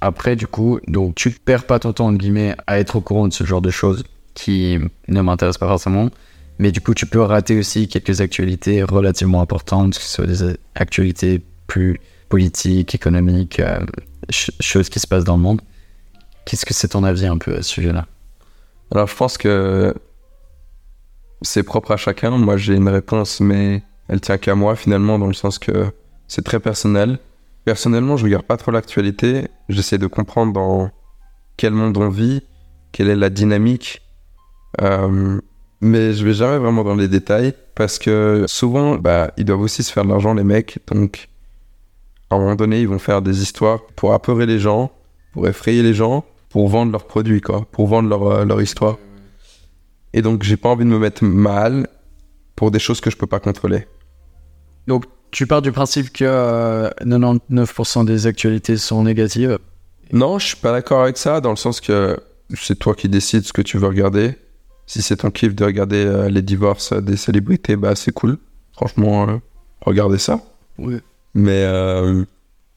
Après, 0.00 0.34
du 0.34 0.48
coup, 0.48 0.80
donc 0.88 1.14
tu 1.14 1.30
perds 1.30 1.64
pas 1.64 1.78
ton 1.78 1.92
temps, 1.92 2.08
entre 2.08 2.18
guillemets, 2.18 2.56
à 2.66 2.80
être 2.80 2.96
au 2.96 3.00
courant 3.00 3.28
de 3.28 3.32
ce 3.32 3.44
genre 3.44 3.60
de 3.60 3.70
choses 3.70 4.02
qui 4.34 4.78
ne 5.06 5.20
m'intéressent 5.20 5.58
pas 5.58 5.68
forcément. 5.68 6.10
Mais 6.60 6.72
du 6.72 6.82
coup, 6.82 6.92
tu 6.92 7.06
peux 7.06 7.22
rater 7.22 7.58
aussi 7.58 7.88
quelques 7.88 8.20
actualités 8.20 8.82
relativement 8.82 9.40
importantes, 9.40 9.94
que 9.94 10.02
ce 10.02 10.14
soit 10.16 10.26
des 10.26 10.58
actualités 10.74 11.42
plus 11.66 11.98
politiques, 12.28 12.94
économiques, 12.94 13.60
euh, 13.60 13.80
ch- 14.28 14.50
choses 14.60 14.90
qui 14.90 15.00
se 15.00 15.06
passent 15.06 15.24
dans 15.24 15.38
le 15.38 15.42
monde. 15.42 15.62
Qu'est-ce 16.44 16.66
que 16.66 16.74
c'est 16.74 16.88
ton 16.88 17.02
avis 17.02 17.24
un 17.26 17.38
peu 17.38 17.54
à 17.56 17.62
ce 17.62 17.70
sujet-là? 17.70 18.06
Alors, 18.92 19.06
je 19.06 19.16
pense 19.16 19.38
que 19.38 19.94
c'est 21.40 21.62
propre 21.62 21.92
à 21.92 21.96
chacun. 21.96 22.32
Moi, 22.32 22.58
j'ai 22.58 22.74
une 22.74 22.90
réponse, 22.90 23.40
mais 23.40 23.82
elle 24.08 24.20
tient 24.20 24.36
qu'à 24.36 24.54
moi 24.54 24.76
finalement, 24.76 25.18
dans 25.18 25.28
le 25.28 25.32
sens 25.32 25.58
que 25.58 25.86
c'est 26.28 26.44
très 26.44 26.60
personnel. 26.60 27.20
Personnellement, 27.64 28.18
je 28.18 28.24
regarde 28.24 28.44
pas 28.44 28.58
trop 28.58 28.70
l'actualité. 28.70 29.48
J'essaie 29.70 29.96
de 29.96 30.06
comprendre 30.06 30.52
dans 30.52 30.90
quel 31.56 31.72
monde 31.72 31.96
on 31.96 32.10
vit, 32.10 32.42
quelle 32.92 33.08
est 33.08 33.16
la 33.16 33.30
dynamique. 33.30 34.02
Euh, 34.82 35.40
mais 35.80 36.12
je 36.12 36.24
vais 36.24 36.34
jamais 36.34 36.58
vraiment 36.58 36.84
dans 36.84 36.94
les 36.94 37.08
détails 37.08 37.54
parce 37.74 37.98
que 37.98 38.44
souvent, 38.46 38.96
bah, 38.96 39.32
ils 39.36 39.44
doivent 39.44 39.62
aussi 39.62 39.82
se 39.82 39.92
faire 39.92 40.04
de 40.04 40.10
l'argent, 40.10 40.34
les 40.34 40.44
mecs. 40.44 40.78
Donc, 40.88 41.28
à 42.28 42.34
un 42.34 42.38
moment 42.38 42.54
donné, 42.54 42.80
ils 42.80 42.88
vont 42.88 42.98
faire 42.98 43.22
des 43.22 43.42
histoires 43.42 43.80
pour 43.96 44.12
apeurer 44.12 44.46
les 44.46 44.58
gens, 44.58 44.92
pour 45.32 45.48
effrayer 45.48 45.82
les 45.82 45.94
gens, 45.94 46.24
pour 46.50 46.68
vendre 46.68 46.92
leurs 46.92 47.06
produits, 47.06 47.40
quoi, 47.40 47.66
pour 47.72 47.86
vendre 47.86 48.08
leur, 48.08 48.26
euh, 48.26 48.44
leur 48.44 48.60
histoire. 48.60 48.98
Et 50.12 50.22
donc, 50.22 50.42
j'ai 50.42 50.56
pas 50.56 50.68
envie 50.68 50.84
de 50.84 50.90
me 50.90 50.98
mettre 50.98 51.24
mal 51.24 51.88
pour 52.56 52.70
des 52.70 52.78
choses 52.78 53.00
que 53.00 53.10
je 53.10 53.16
peux 53.16 53.26
pas 53.26 53.40
contrôler. 53.40 53.86
Donc, 54.86 55.04
tu 55.30 55.46
pars 55.46 55.62
du 55.62 55.72
principe 55.72 56.12
que 56.12 56.24
euh, 56.26 56.90
99% 57.02 58.04
des 58.04 58.26
actualités 58.26 58.76
sont 58.76 59.04
négatives? 59.04 59.58
Non, 60.12 60.38
je 60.38 60.48
suis 60.48 60.56
pas 60.56 60.72
d'accord 60.72 61.02
avec 61.02 61.16
ça, 61.16 61.40
dans 61.40 61.50
le 61.50 61.56
sens 61.56 61.80
que 61.80 62.18
c'est 62.54 62.78
toi 62.78 62.94
qui 62.94 63.08
décides 63.08 63.44
ce 63.44 63.52
que 63.52 63.62
tu 63.62 63.78
veux 63.78 63.86
regarder. 63.86 64.34
Si 64.90 65.02
c'est 65.02 65.18
ton 65.18 65.30
kiff 65.30 65.54
de 65.54 65.64
regarder 65.64 66.04
euh, 66.04 66.28
les 66.28 66.42
divorces 66.42 66.92
des 66.92 67.16
célébrités, 67.16 67.76
bah 67.76 67.94
c'est 67.94 68.10
cool. 68.10 68.38
Franchement, 68.72 69.28
euh, 69.28 69.36
regardez 69.82 70.18
ça. 70.18 70.40
Oui. 70.78 70.96
Mais 71.32 71.62
euh, 71.62 72.24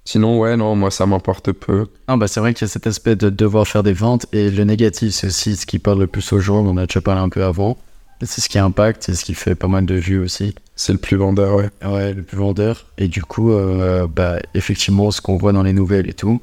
sinon, 0.05 0.39
ouais, 0.39 0.55
non, 0.55 0.75
moi 0.75 0.91
ça 0.91 1.07
m'importe 1.07 1.51
peu. 1.53 1.87
Non, 2.07 2.17
bah 2.17 2.27
c'est 2.27 2.39
vrai 2.39 2.53
qu'il 2.53 2.67
y 2.67 2.69
a 2.69 2.71
cet 2.71 2.85
aspect 2.85 3.15
de 3.15 3.31
devoir 3.31 3.67
faire 3.67 3.81
des 3.81 3.93
ventes 3.93 4.27
et 4.31 4.51
le 4.51 4.63
négatif, 4.63 5.11
c'est 5.11 5.25
aussi 5.25 5.55
ce 5.55 5.65
qui 5.65 5.79
parle 5.79 6.01
le 6.01 6.05
plus 6.05 6.31
aux 6.33 6.39
gens. 6.39 6.63
On 6.63 6.69
en 6.69 6.77
a 6.77 6.85
déjà 6.85 7.01
parlé 7.01 7.19
un 7.19 7.29
peu 7.29 7.43
avant. 7.43 7.79
C'est 8.21 8.41
ce 8.41 8.47
qui 8.47 8.59
impacte, 8.59 9.01
c'est 9.01 9.15
ce 9.15 9.25
qui 9.25 9.33
fait 9.33 9.55
pas 9.55 9.67
mal 9.67 9.87
de 9.87 9.95
vues 9.95 10.19
aussi. 10.19 10.53
C'est 10.75 10.93
le 10.93 10.99
plus 10.99 11.17
vendeur, 11.17 11.55
ouais. 11.55 11.71
Ouais, 11.83 12.13
le 12.13 12.21
plus 12.21 12.37
vendeur. 12.37 12.85
Et 12.99 13.07
du 13.07 13.23
coup, 13.23 13.51
euh, 13.53 14.05
bah, 14.05 14.37
effectivement, 14.53 15.09
ce 15.09 15.19
qu'on 15.19 15.37
voit 15.37 15.51
dans 15.51 15.63
les 15.63 15.73
nouvelles 15.73 16.07
et 16.07 16.13
tout, 16.13 16.39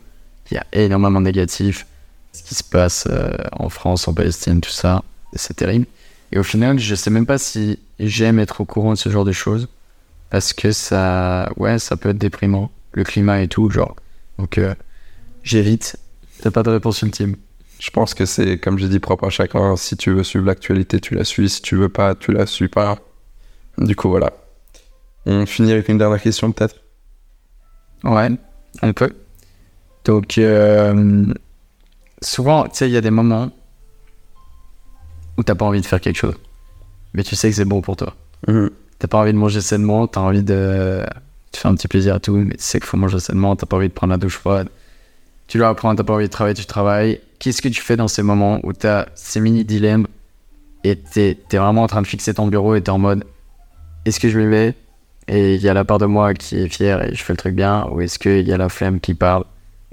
il 0.51 0.55
y 0.55 0.59
a 0.59 0.67
énormément 0.73 1.21
de 1.21 1.27
négatifs. 1.27 1.87
Ce 2.33 2.43
qui 2.43 2.57
se 2.57 2.65
passe 2.65 3.07
euh, 3.09 3.37
en 3.53 3.69
France, 3.69 4.09
en 4.09 4.15
Palestine, 4.15 4.61
tout 4.61 4.71
ça, 4.71 5.05
c'est 5.35 5.55
terrible. 5.55 5.87
Et 6.33 6.39
au 6.39 6.43
final, 6.43 6.79
je 6.79 6.95
sais 6.95 7.11
même 7.11 7.27
pas 7.27 7.39
si 7.39 7.79
j'aime 7.99 8.39
être 8.39 8.61
au 8.61 8.65
courant 8.65 8.93
de 8.93 8.99
ce 8.99 9.09
genre 9.09 9.25
de 9.25 9.33
choses. 9.33 9.69
Parce 10.31 10.53
que 10.53 10.71
ça, 10.71 11.51
ouais, 11.57 11.79
ça 11.79 11.97
peut 11.97 12.11
être 12.11 12.19
déprimant. 12.19 12.71
Le 12.93 13.05
climat 13.05 13.43
et 13.43 13.49
tout, 13.49 13.69
genre. 13.71 13.97
Donc, 14.39 14.59
euh, 14.59 14.75
j'évite. 15.43 15.97
T'as 16.41 16.51
pas 16.51 16.63
de 16.63 16.71
réponse 16.71 17.03
ultime. 17.03 17.37
Je 17.79 17.91
pense 17.91 18.15
que 18.15 18.27
c'est, 18.27 18.59
comme 18.59 18.79
j'ai 18.79 18.89
dit, 18.89 19.01
propre 19.01 19.27
à 19.27 19.31
chacun. 19.31 19.77
Si 19.77 19.97
tu 19.97 20.11
veux 20.11 20.23
suivre 20.23 20.47
l'actualité, 20.47 21.01
tu 21.01 21.15
la 21.15 21.25
suis. 21.25 21.49
Si 21.49 21.63
tu 21.63 21.77
veux 21.77 21.89
pas, 21.89 22.15
tu 22.15 22.33
la 22.33 22.47
suis 22.47 22.69
pas. 22.69 22.99
Du 23.79 23.97
coup, 23.97 24.09
voilà. 24.09 24.33
On 25.27 25.47
finit 25.47 25.73
avec 25.73 25.89
une 25.89 25.99
dernière 25.99 26.21
question, 26.23 26.51
peut-être? 26.53 26.77
Ouais, 28.05 28.31
on 28.83 28.93
peut. 28.93 29.15
Donc, 30.05 30.39
euh, 30.39 31.27
souvent, 32.23 32.65
tu 32.65 32.71
sais, 32.75 32.89
il 32.89 32.93
y 32.93 32.97
a 32.97 33.01
des 33.01 33.11
moments 33.11 33.51
où 35.41 35.43
t'as 35.43 35.55
pas 35.55 35.65
envie 35.65 35.81
de 35.81 35.87
faire 35.87 36.01
quelque 36.01 36.17
chose. 36.17 36.35
Mais 37.15 37.25
tu 37.25 37.35
sais 37.35 37.49
que 37.49 37.57
c'est 37.57 37.65
bon 37.65 37.81
pour 37.81 37.97
toi. 37.97 38.15
T'as 38.99 39.09
pas 39.09 39.19
envie 39.19 39.33
de 39.33 39.39
manger 39.39 39.63
sainement, 39.63 40.07
t'as 40.07 40.21
envie 40.21 40.43
de 40.43 41.05
te 41.51 41.59
faire 41.59 41.71
un 41.71 41.75
petit 41.75 41.89
plaisir 41.89 42.15
à 42.15 42.21
tout, 42.21 42.37
mais 42.37 42.55
tu 42.55 42.63
sais 42.63 42.79
qu'il 42.79 42.87
faut 42.87 42.99
manger 42.99 43.19
sainement, 43.19 43.57
t'as 43.57 43.67
pas 43.67 43.77
envie 43.79 43.89
de 43.89 43.95
prendre 43.95 44.13
la 44.13 44.19
douche 44.19 44.37
froide. 44.37 44.69
Tu 45.49 45.59
dois 45.59 45.69
apprendre, 45.69 45.97
t'as 45.97 46.05
pas 46.05 46.13
envie 46.13 46.27
de 46.27 46.31
travailler, 46.31 46.55
tu 46.55 46.67
travailles. 46.67 47.21
Qu'est-ce 47.39 47.63
que 47.63 47.69
tu 47.69 47.81
fais 47.81 47.97
dans 47.97 48.07
ces 48.07 48.23
moments 48.23 48.61
où 48.63 48.73
t'as 48.75 49.07
ces 49.15 49.41
mini 49.41 49.65
dilemmes 49.65 50.07
et 50.85 50.97
t'es 50.97 51.39
es 51.51 51.57
vraiment 51.57 51.83
en 51.83 51.87
train 51.87 52.03
de 52.03 52.07
fixer 52.07 52.35
ton 52.35 52.47
bureau 52.47 52.75
et 52.75 52.83
t'es 52.83 52.91
en 52.91 52.99
mode 52.99 53.25
est-ce 54.05 54.21
que 54.21 54.29
je 54.29 54.39
m'y 54.39 54.47
mets 54.47 54.75
et 55.29 55.55
il 55.55 55.63
y 55.63 55.69
a 55.69 55.75
la 55.75 55.85
part 55.85 55.99
de 55.99 56.07
moi 56.07 56.35
qui 56.35 56.57
est 56.57 56.69
fière 56.69 57.05
et 57.05 57.15
je 57.15 57.23
fais 57.23 57.33
le 57.33 57.37
truc 57.37 57.55
bien 57.55 57.87
ou 57.91 58.01
est-ce 58.01 58.19
qu'il 58.19 58.47
y 58.47 58.53
a 58.53 58.57
la 58.57 58.69
flemme 58.69 59.01
qui 59.01 59.15
parle? 59.15 59.45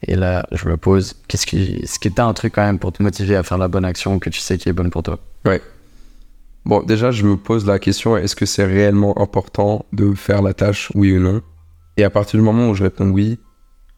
Et 0.03 0.15
là 0.15 0.45
je 0.51 0.67
me 0.69 0.77
pose 0.77 1.15
qu'est-ce 1.27 1.45
que 1.47 1.55
est-ce 1.57 1.97
que 1.99 2.10
t'as 2.10 2.25
un 2.25 2.33
truc 2.33 2.53
quand 2.55 2.63
même 2.65 2.79
pour 2.79 2.91
te 2.93 3.01
motiver 3.01 3.36
à 3.36 3.43
faire 3.43 3.57
la 3.57 3.67
bonne 3.67 3.86
action 3.86 4.19
que 4.19 4.29
tu 4.29 4.39
sais 4.39 4.57
qui 4.57 4.69
est 4.69 4.73
bonne 4.73 4.89
pour 4.91 5.03
toi? 5.03 5.19
Ouais. 5.45 5.62
Bon, 6.65 6.83
déjà, 6.83 7.12
je 7.12 7.23
me 7.25 7.38
pose 7.38 7.65
la 7.65 7.79
question 7.79 8.17
est-ce 8.17 8.36
que 8.36 8.45
c'est 8.45 8.65
réellement 8.65 9.17
important 9.21 9.86
de 9.93 10.13
faire 10.13 10.41
la 10.41 10.53
tâche, 10.53 10.91
oui 10.95 11.15
ou 11.17 11.21
non? 11.21 11.41
Et 11.95 12.03
à 12.03 12.10
partir 12.10 12.38
du 12.39 12.43
moment 12.45 12.69
où 12.69 12.75
je 12.75 12.83
réponds 12.83 13.10
oui, 13.10 13.39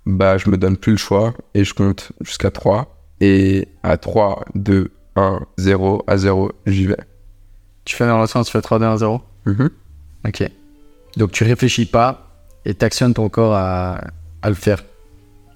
bah, 0.05 0.37
je 0.37 0.49
me 0.49 0.57
donne 0.57 0.77
plus 0.77 0.91
le 0.91 0.97
choix 0.97 1.33
et 1.55 1.63
je 1.63 1.73
compte 1.73 2.11
jusqu'à 2.21 2.51
3. 2.51 2.95
Et 3.21 3.67
à 3.83 3.97
3, 3.97 4.45
2, 4.55 4.91
1, 5.15 5.39
0, 5.57 6.03
à 6.07 6.17
0, 6.17 6.51
j'y 6.67 6.85
vais. 6.85 6.97
tu 7.85 7.95
fais 7.95 8.05
dans 8.07 8.21
le 8.21 8.27
sens 8.27 8.45
tu 8.45 8.51
fais 8.53 8.61
3 8.61 8.77
2 8.79 8.85
1 8.85 8.97
0 8.97 9.21
Mhm. 9.47 9.69
ok 10.27 10.43
donc 11.17 11.31
tu 11.31 11.43
réfléchis 11.43 11.85
pas 11.87 12.27
et 12.65 12.73
t'actionnes 12.75 13.13
ton 13.15 13.29
corps 13.29 13.55
à, 13.55 13.99
à 14.43 14.49
le 14.49 14.55
faire 14.55 14.83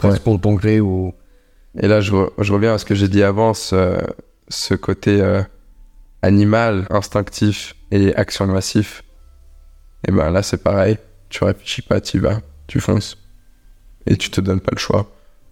presque 0.09 0.17
Ouais. 0.19 0.23
pour 0.23 0.41
ton 0.41 0.53
gré 0.53 0.79
ou 0.79 1.13
Et 1.81 1.87
là, 1.87 2.01
je, 2.01 2.11
re- 2.13 2.31
je 2.39 2.53
reviens 2.53 2.73
à 2.73 2.77
ce 2.77 2.85
que 2.85 2.95
j'ai 2.95 3.07
dit 3.07 3.23
avant, 3.23 3.53
ce, 3.53 3.97
ce 4.49 4.73
côté 4.75 5.21
euh, 5.21 5.41
animal, 6.21 6.85
instinctif 6.89 7.75
et 7.91 8.13
action 8.15 8.45
massif. 8.47 9.03
Et 10.07 10.11
ben 10.11 10.29
là, 10.31 10.43
c'est 10.43 10.61
pareil. 10.63 10.97
Tu 11.29 11.43
réfléchis 11.43 11.81
pas, 11.81 11.99
tu 12.01 12.19
vas, 12.19 12.39
tu 12.67 12.79
fonces. 12.79 13.17
Et 14.05 14.17
tu 14.17 14.29
te 14.29 14.41
donnes 14.41 14.59
pas 14.59 14.71
le 14.73 14.77
choix. 14.79 15.09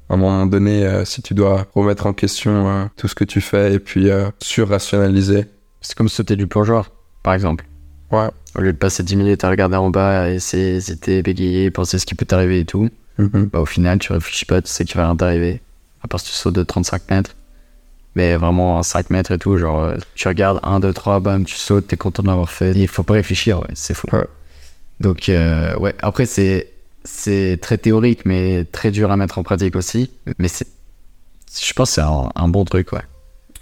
À 0.09 0.13
un 0.15 0.17
moment 0.17 0.45
donné, 0.45 0.85
euh, 0.85 1.05
si 1.05 1.21
tu 1.21 1.33
dois 1.33 1.65
remettre 1.73 2.05
en 2.05 2.13
question 2.13 2.67
euh, 2.69 2.85
tout 2.97 3.07
ce 3.07 3.15
que 3.15 3.23
tu 3.23 3.39
fais 3.41 3.73
et 3.73 3.79
puis 3.79 4.09
euh, 4.09 4.29
surrationaliser, 4.41 5.45
c'est 5.79 5.95
comme 5.95 6.09
sauter 6.09 6.35
du 6.35 6.47
plongeoir 6.47 6.91
par 7.23 7.33
exemple 7.33 7.65
ouais. 8.11 8.27
au 8.55 8.61
lieu 8.61 8.73
de 8.73 8.77
passer 8.77 9.03
10 9.03 9.15
minutes 9.15 9.43
à 9.43 9.49
regarder 9.49 9.77
en 9.77 9.89
bas 9.89 10.23
à 10.23 10.29
essayer 10.29 10.75
hésiter 10.75 11.21
bégayer 11.23 11.71
penser 11.71 11.97
ce 11.97 12.05
qui 12.05 12.13
peut 12.13 12.25
t'arriver 12.25 12.59
et 12.59 12.65
tout 12.65 12.89
Mhm. 13.17 13.49
bah, 13.51 13.59
au 13.59 13.65
final, 13.65 13.99
tu 13.99 14.13
réfléchis 14.13 14.45
pas, 14.45 14.61
tu 14.61 14.69
sais 14.69 14.85
qu'il 14.85 14.95
va 14.97 15.05
rien 15.05 15.15
t'arriver. 15.15 15.61
À 16.03 16.07
part 16.07 16.19
si 16.19 16.27
tu 16.27 16.33
sautes 16.33 16.55
de 16.55 16.63
35 16.63 17.09
mètres. 17.11 17.35
Mais 18.15 18.35
vraiment, 18.35 18.79
à 18.79 18.83
5 18.83 19.09
mètres 19.09 19.31
et 19.31 19.37
tout, 19.37 19.57
genre, 19.57 19.83
euh, 19.83 19.97
tu 20.15 20.27
regardes 20.27 20.59
1, 20.63 20.79
2, 20.81 20.91
3, 20.91 21.19
bam, 21.21 21.45
tu 21.45 21.55
sautes, 21.55 21.87
t'es 21.87 21.97
content 21.97 22.23
de 22.23 22.27
l'avoir 22.27 22.49
fait. 22.49 22.73
Il 22.75 22.87
faut 22.87 23.03
pas 23.03 23.13
réfléchir, 23.13 23.59
ouais, 23.59 23.69
c'est 23.73 23.93
fou. 23.93 24.07
Ouais. 24.11 24.25
Donc, 24.99 25.29
euh, 25.29 25.75
ouais, 25.77 25.95
après, 26.01 26.25
c'est, 26.25 26.71
c'est 27.05 27.57
très 27.61 27.77
théorique, 27.77 28.25
mais 28.25 28.65
très 28.65 28.91
dur 28.91 29.11
à 29.11 29.17
mettre 29.17 29.37
en 29.37 29.43
pratique 29.43 29.75
aussi. 29.75 30.09
Mais 30.39 30.49
c'est, 30.49 30.67
je 31.61 31.73
pense 31.73 31.89
que 31.89 31.95
c'est 31.95 32.01
un, 32.01 32.29
un 32.35 32.47
bon 32.49 32.65
truc, 32.65 32.91
ouais. 32.91 33.01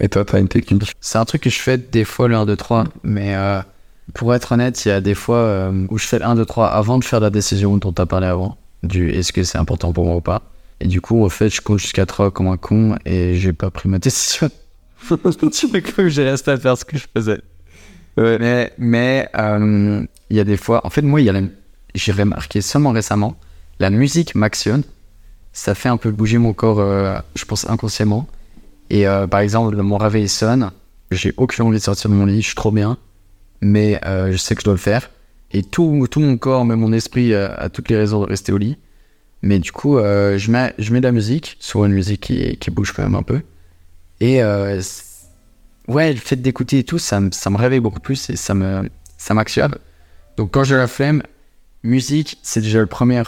Et 0.00 0.08
toi, 0.08 0.24
t'as 0.24 0.40
une 0.40 0.48
technique? 0.48 0.94
C'est 1.00 1.18
un 1.18 1.24
truc 1.24 1.42
que 1.42 1.50
je 1.50 1.58
fais 1.60 1.78
des 1.78 2.04
fois 2.04 2.26
le 2.26 2.34
1, 2.34 2.46
2, 2.46 2.56
3, 2.56 2.84
mais 3.04 3.36
euh, 3.36 3.60
pour 4.14 4.34
être 4.34 4.52
honnête, 4.52 4.84
il 4.84 4.88
y 4.88 4.92
a 4.92 5.00
des 5.00 5.14
fois 5.14 5.36
euh, 5.36 5.86
où 5.90 5.98
je 5.98 6.06
fais 6.06 6.18
le 6.18 6.24
1, 6.24 6.34
2, 6.34 6.44
3 6.44 6.68
avant 6.68 6.98
de 6.98 7.04
faire 7.04 7.20
la 7.20 7.30
décision 7.30 7.76
dont 7.76 7.92
tu 7.92 8.02
as 8.02 8.06
parlé 8.06 8.26
avant, 8.26 8.56
du 8.82 9.10
est-ce 9.10 9.32
que 9.32 9.42
c'est 9.42 9.58
important 9.58 9.92
pour 9.92 10.04
moi 10.06 10.16
ou 10.16 10.20
pas. 10.20 10.42
Et 10.80 10.86
du 10.86 11.00
coup, 11.00 11.24
en 11.24 11.28
fait, 11.28 11.50
je 11.50 11.60
compte 11.60 11.78
jusqu'à 11.78 12.06
3 12.06 12.30
comme 12.30 12.48
un 12.48 12.56
con 12.56 12.96
et 13.04 13.36
j'ai 13.36 13.52
pas 13.52 13.70
pris 13.70 13.88
ma 13.88 13.98
décision. 13.98 14.50
tu 15.52 15.68
fais 15.68 15.82
que 15.82 16.08
j'ai 16.08 16.24
resté 16.28 16.50
à 16.52 16.56
faire 16.58 16.76
ce 16.78 16.84
que 16.84 16.96
je 16.96 17.04
faisais. 17.14 17.40
Mais, 18.16 18.72
mais 18.78 19.28
euh, 19.38 20.04
il 20.30 20.36
y 20.36 20.40
a 20.40 20.44
des 20.44 20.56
fois, 20.56 20.86
en 20.86 20.90
fait, 20.90 21.02
moi, 21.02 21.20
la- 21.20 21.40
j'ai 21.94 22.12
remarqué 22.12 22.60
seulement 22.60 22.90
récemment, 22.90 23.36
la 23.78 23.90
musique 23.90 24.34
m'actionne. 24.34 24.82
Ça 25.52 25.74
fait 25.74 25.88
un 25.88 25.96
peu 25.96 26.10
bouger 26.10 26.38
mon 26.38 26.52
corps, 26.52 26.80
euh, 26.80 27.18
je 27.34 27.44
pense 27.44 27.68
inconsciemment. 27.68 28.28
Et 28.90 29.06
euh, 29.08 29.26
par 29.26 29.40
exemple, 29.40 29.76
mon 29.76 29.96
réveil 29.96 30.28
sonne, 30.28 30.70
j'ai 31.10 31.32
aucune 31.36 31.64
envie 31.66 31.78
de 31.78 31.82
sortir 31.82 32.10
de 32.10 32.14
mon 32.14 32.26
lit, 32.26 32.40
je 32.42 32.46
suis 32.48 32.54
trop 32.54 32.70
bien, 32.72 32.98
mais 33.60 34.00
je 34.04 34.36
sais 34.36 34.54
que 34.54 34.60
je 34.60 34.64
dois 34.64 34.74
le 34.74 34.78
faire. 34.78 35.10
Et 35.52 35.62
tout, 35.62 36.06
mon 36.16 36.36
corps, 36.36 36.64
même 36.64 36.80
mon 36.80 36.92
esprit, 36.92 37.34
a 37.34 37.68
toutes 37.68 37.88
les 37.88 37.96
raisons 37.96 38.20
de 38.20 38.26
rester 38.26 38.52
au 38.52 38.58
lit. 38.58 38.76
Mais 39.42 39.58
du 39.58 39.72
coup, 39.72 39.98
euh, 39.98 40.36
je, 40.38 40.50
mets, 40.50 40.74
je 40.78 40.92
mets 40.92 41.00
de 41.00 41.06
la 41.06 41.12
musique, 41.12 41.56
soit 41.60 41.86
une 41.86 41.94
musique 41.94 42.20
qui, 42.20 42.56
qui 42.58 42.70
bouge 42.70 42.92
quand 42.92 43.02
même 43.02 43.14
un 43.14 43.22
peu. 43.22 43.40
Et 44.20 44.42
euh, 44.42 44.80
ouais, 45.88 46.12
le 46.12 46.18
fait 46.18 46.36
d'écouter 46.36 46.80
et 46.80 46.84
tout, 46.84 46.98
ça, 46.98 47.20
me- 47.20 47.30
ça 47.32 47.50
me 47.50 47.56
réveille 47.56 47.80
beaucoup 47.80 48.00
plus 48.00 48.30
et 48.30 48.36
ça 48.36 48.54
me 48.54 48.88
ça 49.16 49.34
m'actionne. 49.34 49.74
Donc 50.36 50.50
quand 50.52 50.64
j'ai 50.64 50.76
la 50.76 50.86
flemme, 50.86 51.22
musique, 51.82 52.38
c'est 52.42 52.60
déjà 52.60 52.80
le 52.80 52.86
premier 52.86 53.22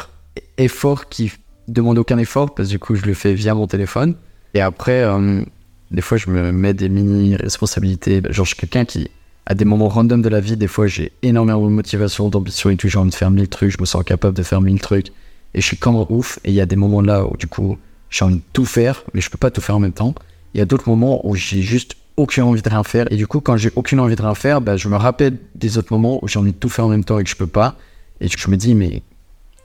effort 0.59 1.09
qui 1.09 1.33
demande 1.69 1.99
aucun 1.99 2.19
effort 2.19 2.55
parce 2.55 2.69
que 2.69 2.73
du 2.73 2.79
coup, 2.79 2.95
je 2.95 3.03
le 3.07 3.15
fais 3.15 3.35
via 3.35 3.55
mon 3.55 3.67
téléphone. 3.67 4.15
Et 4.55 4.61
après, 4.61 5.03
euh, 5.03 5.43
des 5.91 6.03
fois, 6.03 6.19
je 6.19 6.31
me 6.31 6.53
mets 6.53 6.75
des 6.75 6.89
mini 6.89 7.37
responsabilités. 7.37 8.21
Genre, 8.31 8.45
je 8.45 8.51
suis 8.55 8.57
quelqu'un 8.61 8.85
qui, 8.85 9.11
à 9.47 9.55
des 9.55 9.65
moments 9.65 9.89
random 9.89 10.23
de 10.23 10.29
la 10.29 10.41
vie, 10.41 10.57
des 10.57 10.69
fois, 10.69 10.87
j'ai 10.87 11.13
énormément 11.23 11.65
de 11.65 11.71
motivation, 11.71 12.29
d'ambition 12.29 12.71
et 12.71 12.77
tout. 12.77 12.89
J'ai 12.89 12.99
envie 12.99 13.11
de 13.11 13.15
faire 13.15 13.31
mille 13.31 13.49
trucs. 13.49 13.71
Je 13.71 13.81
me 13.81 13.87
sens 13.87 14.05
capable 14.05 14.37
de 14.37 14.43
faire 14.43 14.61
mille 14.61 14.81
trucs. 14.81 15.09
Et 15.55 15.61
je 15.61 15.67
suis 15.67 15.77
comme 15.77 15.97
un 15.97 16.07
ouf. 16.09 16.39
Et 16.45 16.51
il 16.51 16.55
y 16.55 16.61
a 16.61 16.67
des 16.67 16.77
moments 16.77 17.01
là 17.01 17.27
où, 17.27 17.37
du 17.37 17.47
coup, 17.47 17.79
j'ai 18.11 18.25
envie 18.25 18.37
de 18.37 18.43
tout 18.53 18.65
faire, 18.65 19.03
mais 19.15 19.21
je 19.21 19.31
peux 19.31 19.39
pas 19.39 19.51
tout 19.51 19.61
faire 19.61 19.77
en 19.77 19.81
même 19.81 19.93
temps. 19.93 20.15
Il 20.55 20.59
y 20.59 20.61
a 20.61 20.65
d'autres 20.65 20.89
moments 20.89 21.27
où 21.27 21.35
j'ai 21.35 21.63
juste 21.63 21.97
aucune 22.17 22.45
envie 22.45 22.63
de 22.63 22.69
rien 22.69 22.85
faire. 22.85 23.11
Et 23.11 23.17
du 23.17 23.27
coup, 23.27 23.41
quand 23.41 23.57
j'ai 23.57 23.71
aucune 23.75 24.01
envie 24.01 24.17
de 24.17 24.23
rien 24.23 24.35
faire, 24.35 24.61
bah, 24.61 24.77
je 24.77 24.89
me 24.89 24.97
rappelle 24.97 25.39
des 25.55 25.79
autres 25.79 25.93
moments 25.93 26.23
où 26.23 26.29
j'ai 26.29 26.39
envie 26.39 26.53
de 26.53 26.59
tout 26.59 26.69
faire 26.69 26.85
en 26.85 26.89
même 26.89 27.05
temps 27.05 27.19
et 27.19 27.25
que 27.25 27.31
je 27.31 27.37
peux 27.37 27.47
pas. 27.47 27.77
Et 28.21 28.29
je 28.29 28.51
me 28.51 28.57
dis, 28.57 28.75
mais 28.75 29.03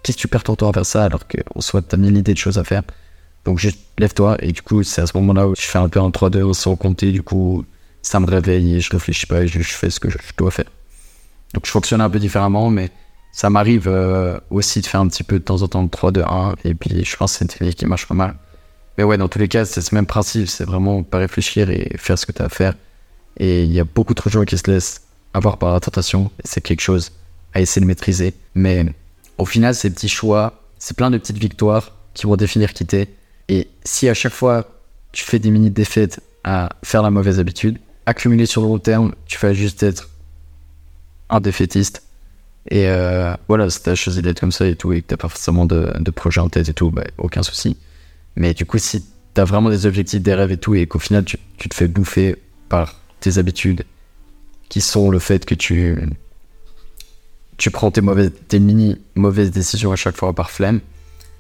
qu'est-ce 0.02 0.18
que 0.18 0.22
tu 0.22 0.28
perds 0.28 0.44
ton 0.44 0.56
temps 0.56 0.70
à 0.70 0.74
faire 0.74 0.86
ça 0.86 1.04
alors 1.04 1.28
qu'en 1.28 1.62
soit 1.62 1.82
t'as 1.82 1.98
mille 1.98 2.18
idées 2.18 2.34
de 2.34 2.38
choses 2.38 2.58
à 2.58 2.64
faire? 2.64 2.84
Donc 3.46 3.60
juste 3.60 3.80
lève-toi 4.00 4.38
et 4.40 4.52
du 4.52 4.62
coup 4.62 4.84
c'est 4.84 5.02
à 5.02 5.08
ce 5.08 5.16
moment-là 5.18 5.48
où 5.48 5.56
je 5.56 5.62
fais 5.62 5.78
un 5.78 5.90
peu 5.90 6.00
un 6.00 6.10
3-2 6.10 6.54
sans 6.54 6.76
compter, 6.76 7.12
du 7.12 7.22
coup 7.22 7.66
ça 8.08 8.20
me 8.20 8.28
réveille 8.28 8.76
et 8.76 8.80
je 8.80 8.90
réfléchis 8.92 9.26
pas 9.26 9.42
et 9.44 9.48
je, 9.48 9.62
fais 9.62 9.90
ce 9.90 10.00
que 10.00 10.10
je, 10.10 10.18
dois 10.38 10.52
faire. 10.52 10.72
Donc 11.54 11.66
je 11.66 11.72
fonctionne 11.72 12.02
un 12.02 12.10
peu 12.10 12.20
différemment 12.20 12.70
mais 12.70 12.90
ça 13.32 13.50
m'arrive 13.50 13.88
euh, 13.88 14.40
aussi 14.50 14.82
de 14.82 14.88
faire 14.88 15.02
un 15.02 15.08
petit 15.08 15.24
peu 15.24 15.40
de 15.40 15.44
temps 15.44 15.62
en 15.62 15.68
temps 15.68 15.86
3-2-1 15.86 16.56
et 16.64 16.74
puis 16.74 17.04
je 17.04 17.16
pense 17.18 17.34
que 17.34 17.40
c'est 17.40 17.46
une 17.46 17.50
technique 17.50 17.76
qui 17.78 17.86
marche 17.86 18.08
pas 18.08 18.16
mal. 18.16 18.36
Mais 18.98 19.04
ouais, 19.04 19.18
dans 19.18 19.28
tous 19.28 19.38
les 19.38 19.48
cas, 19.48 19.64
c'est 19.64 19.82
ce 19.82 19.94
même 19.94 20.08
principe, 20.08 20.48
c'est 20.48 20.64
vraiment 20.64 21.04
pas 21.04 21.20
réfléchir 21.20 21.70
et 21.70 21.96
faire 21.98 22.18
ce 22.18 22.26
que 22.26 22.32
tu 22.32 22.42
as 22.42 22.46
à 22.46 22.50
faire. 22.50 22.74
Et 23.38 23.64
il 23.64 23.72
y 23.72 23.80
a 23.80 23.84
beaucoup 23.84 24.16
trop 24.16 24.30
de 24.30 24.34
gens 24.34 24.44
qui 24.44 24.58
se 24.58 24.70
laissent 24.72 25.02
avoir 25.36 25.58
par 25.58 25.72
la 25.72 25.80
tentation, 25.80 26.32
c'est 26.44 26.62
quelque 26.62 26.82
chose 26.82 27.12
à 27.54 27.62
essayer 27.62 27.82
de 27.82 27.86
maîtriser. 27.86 28.34
Mais 28.56 28.86
au 29.38 29.46
final, 29.46 29.76
ces 29.76 29.92
petits 29.92 30.10
choix, 30.10 30.64
c'est 30.80 30.98
plein 30.98 31.12
de 31.12 31.18
petites 31.20 31.38
victoires 31.38 31.92
qui 32.16 32.26
vont 32.26 32.36
définir 32.36 32.74
qui 32.74 32.88
t'es. 32.88 33.10
Et 33.50 33.68
si 33.84 34.10
à 34.10 34.16
chaque 34.16 34.34
fois 34.34 34.68
tu 35.12 35.24
fais 35.24 35.40
des 35.40 35.52
mini 35.52 35.70
défaites 35.70 36.22
à 36.44 36.70
faire 36.84 37.04
la 37.04 37.12
mauvaise 37.12 37.40
habitude, 37.40 37.78
accumuler 38.08 38.46
sur 38.46 38.62
le 38.62 38.70
long 38.70 38.80
terme, 38.80 39.14
tu 39.26 39.38
vas 39.38 39.54
juste 39.54 39.84
être 39.84 40.10
un 41.30 41.42
défaitiste. 41.42 42.04
Et 42.72 42.88
euh, 42.88 43.36
voilà, 43.50 43.70
si 43.70 43.84
t'as 43.84 43.96
choisi 43.96 44.22
d'être 44.22 44.40
comme 44.40 44.54
ça 44.54 44.66
et 44.66 44.76
tout, 44.76 44.94
et 44.94 45.02
que 45.02 45.08
t'as 45.08 45.18
pas 45.18 45.28
forcément 45.28 45.66
de, 45.66 45.94
de 46.00 46.12
projet 46.12 46.40
en 46.40 46.50
tête 46.50 46.70
et 46.70 46.74
tout, 46.74 46.90
bah, 46.90 47.04
aucun 47.18 47.44
souci. 47.44 47.78
Mais 48.38 48.54
du 48.54 48.66
coup, 48.66 48.78
si 48.78 49.06
t'as 49.34 49.44
vraiment 49.44 49.70
des 49.70 49.86
objectifs, 49.86 50.22
des 50.22 50.34
rêves 50.34 50.54
et 50.54 50.58
tout, 50.58 50.74
et 50.74 50.88
qu'au 50.88 51.00
final 51.00 51.26
tu, 51.26 51.38
tu, 51.58 51.68
te 51.68 51.76
fais 51.76 51.88
bouffer 51.88 52.38
par 52.70 52.96
tes 53.20 53.38
habitudes, 53.38 53.84
qui 54.70 54.80
sont 54.80 55.10
le 55.10 55.20
fait 55.20 55.46
que 55.46 55.56
tu, 55.56 55.98
tu 57.58 57.72
prends 57.72 57.92
tes, 57.92 58.02
mauvaises, 58.02 58.32
tes 58.48 58.60
mini 58.60 59.00
mauvaises 59.16 59.52
décisions 59.52 59.92
à 59.92 59.98
chaque 59.98 60.16
fois 60.16 60.34
par 60.34 60.50
flemme, 60.50 60.80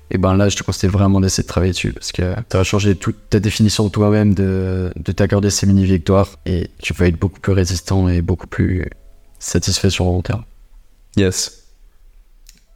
et 0.09 0.17
ben 0.17 0.35
là, 0.35 0.47
je 0.49 0.55
te 0.55 0.63
conseille 0.63 0.89
vraiment 0.89 1.19
d'essayer 1.19 1.43
de 1.43 1.47
travailler 1.47 1.73
dessus 1.73 1.91
parce 1.91 2.11
que 2.11 2.33
ça 2.49 2.57
va 2.57 2.63
changer 2.63 2.95
toute 2.95 3.29
ta 3.29 3.39
définition 3.39 3.85
de 3.85 3.89
toi-même, 3.89 4.33
de, 4.33 4.91
de 4.95 5.11
t'accorder 5.11 5.49
ces 5.49 5.67
mini-victoires 5.67 6.29
et 6.45 6.69
tu 6.81 6.93
vas 6.93 7.07
être 7.07 7.19
beaucoup 7.19 7.39
plus 7.39 7.53
résistant 7.53 8.07
et 8.07 8.21
beaucoup 8.21 8.47
plus 8.47 8.89
satisfait 9.39 9.89
sur 9.89 10.05
le 10.05 10.11
long 10.11 10.21
terme. 10.21 10.43
Yes. 11.17 11.63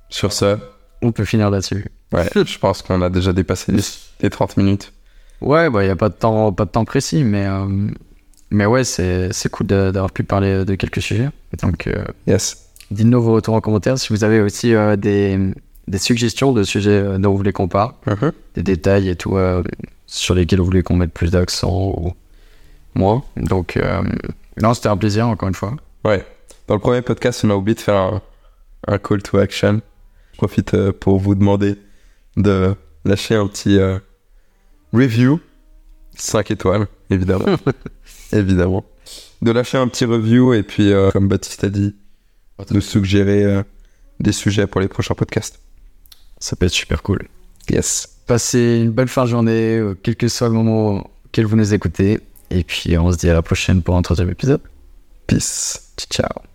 Sur 0.09 0.33
ce, 0.33 0.57
on 1.01 1.11
peut 1.11 1.25
finir 1.25 1.49
là-dessus. 1.49 1.85
Ouais, 2.11 2.27
je 2.35 2.57
pense 2.59 2.81
qu'on 2.81 3.01
a 3.01 3.09
déjà 3.09 3.31
dépassé 3.31 3.73
les 4.21 4.29
30 4.29 4.57
minutes. 4.57 4.91
Ouais, 5.39 5.69
bah, 5.69 5.83
il 5.83 5.85
n'y 5.85 5.91
a 5.91 5.95
pas 5.95 6.09
de, 6.09 6.13
temps, 6.13 6.51
pas 6.51 6.65
de 6.65 6.69
temps 6.69 6.85
précis, 6.85 7.23
mais, 7.23 7.45
euh, 7.47 7.65
mais 8.49 8.65
ouais, 8.65 8.83
c'est 8.83 9.49
cool 9.51 9.67
d'avoir 9.67 10.11
pu 10.11 10.23
parler 10.23 10.65
de 10.65 10.75
quelques 10.75 11.01
sujets. 11.01 11.29
Donc, 11.63 11.87
euh, 11.87 12.03
yes. 12.27 12.69
dites-nous 12.91 13.21
vos 13.21 13.33
retours 13.33 13.55
en 13.55 13.61
commentaire 13.61 13.97
si 13.97 14.09
vous 14.09 14.23
avez 14.23 14.41
aussi 14.41 14.73
euh, 14.75 14.97
des 14.97 15.39
des 15.87 15.97
suggestions 15.97 16.53
de 16.53 16.63
sujets 16.63 16.91
euh, 16.91 17.17
dont 17.17 17.31
vous 17.31 17.37
voulez 17.37 17.53
qu'on 17.53 17.67
parle, 17.67 17.93
uh-huh. 18.07 18.31
des 18.55 18.63
détails 18.63 19.09
et 19.09 19.15
tout, 19.15 19.37
euh, 19.37 19.63
sur 20.07 20.35
lesquels 20.35 20.59
vous 20.59 20.65
voulez 20.65 20.83
qu'on 20.83 20.95
mette 20.95 21.13
plus 21.13 21.31
d'accent 21.31 21.71
ou 21.71 22.13
moins. 22.95 23.23
Donc, 23.37 23.77
euh, 23.77 24.01
non, 24.61 24.73
c'était 24.73 24.89
un 24.89 24.97
plaisir, 24.97 25.27
encore 25.27 25.49
une 25.49 25.55
fois. 25.55 25.75
Ouais. 26.05 26.25
Dans 26.67 26.75
le 26.75 26.81
premier 26.81 27.01
podcast, 27.01 27.43
on 27.43 27.49
a 27.49 27.55
oublié 27.55 27.75
de 27.75 27.81
faire 27.81 28.21
un, 28.87 28.97
call 28.97 29.21
to 29.21 29.37
action. 29.37 29.81
Je 30.33 30.37
profite 30.37 30.91
pour 30.91 31.19
vous 31.19 31.35
demander 31.35 31.75
de 32.37 32.75
lâcher 33.05 33.35
un 33.35 33.47
petit 33.47 33.77
review. 34.93 35.39
5 36.15 36.51
étoiles, 36.51 36.87
évidemment. 37.09 37.57
évidemment. 38.31 38.85
De 39.41 39.51
lâcher 39.51 39.77
un 39.77 39.87
petit 39.87 40.05
review 40.05 40.53
et 40.53 40.63
puis, 40.63 40.91
comme 41.11 41.27
Baptiste 41.27 41.63
a 41.63 41.69
dit, 41.69 41.95
de 42.69 42.79
suggérer 42.79 43.63
des 44.19 44.31
sujets 44.31 44.67
pour 44.67 44.81
les 44.81 44.87
prochains 44.87 45.15
podcasts. 45.15 45.59
Ça 46.41 46.57
peut 46.57 46.65
être 46.65 46.73
super 46.73 47.01
cool. 47.03 47.27
Yes. 47.69 48.09
Passez 48.27 48.81
une 48.83 48.91
bonne 48.91 49.07
fin 49.07 49.23
de 49.23 49.29
journée, 49.29 49.77
euh, 49.77 49.97
quel 50.01 50.15
que 50.17 50.27
soit 50.27 50.47
le 50.47 50.53
moment 50.53 51.09
auquel 51.25 51.45
vous 51.45 51.55
nous 51.55 51.73
écoutez. 51.73 52.19
Et 52.49 52.63
puis 52.63 52.97
on 52.97 53.11
se 53.11 53.17
dit 53.17 53.29
à 53.29 53.33
la 53.33 53.41
prochaine 53.41 53.81
pour 53.81 53.95
un 53.95 54.01
troisième 54.01 54.29
épisode. 54.29 54.61
Peace. 55.27 55.93
Ciao. 56.09 56.50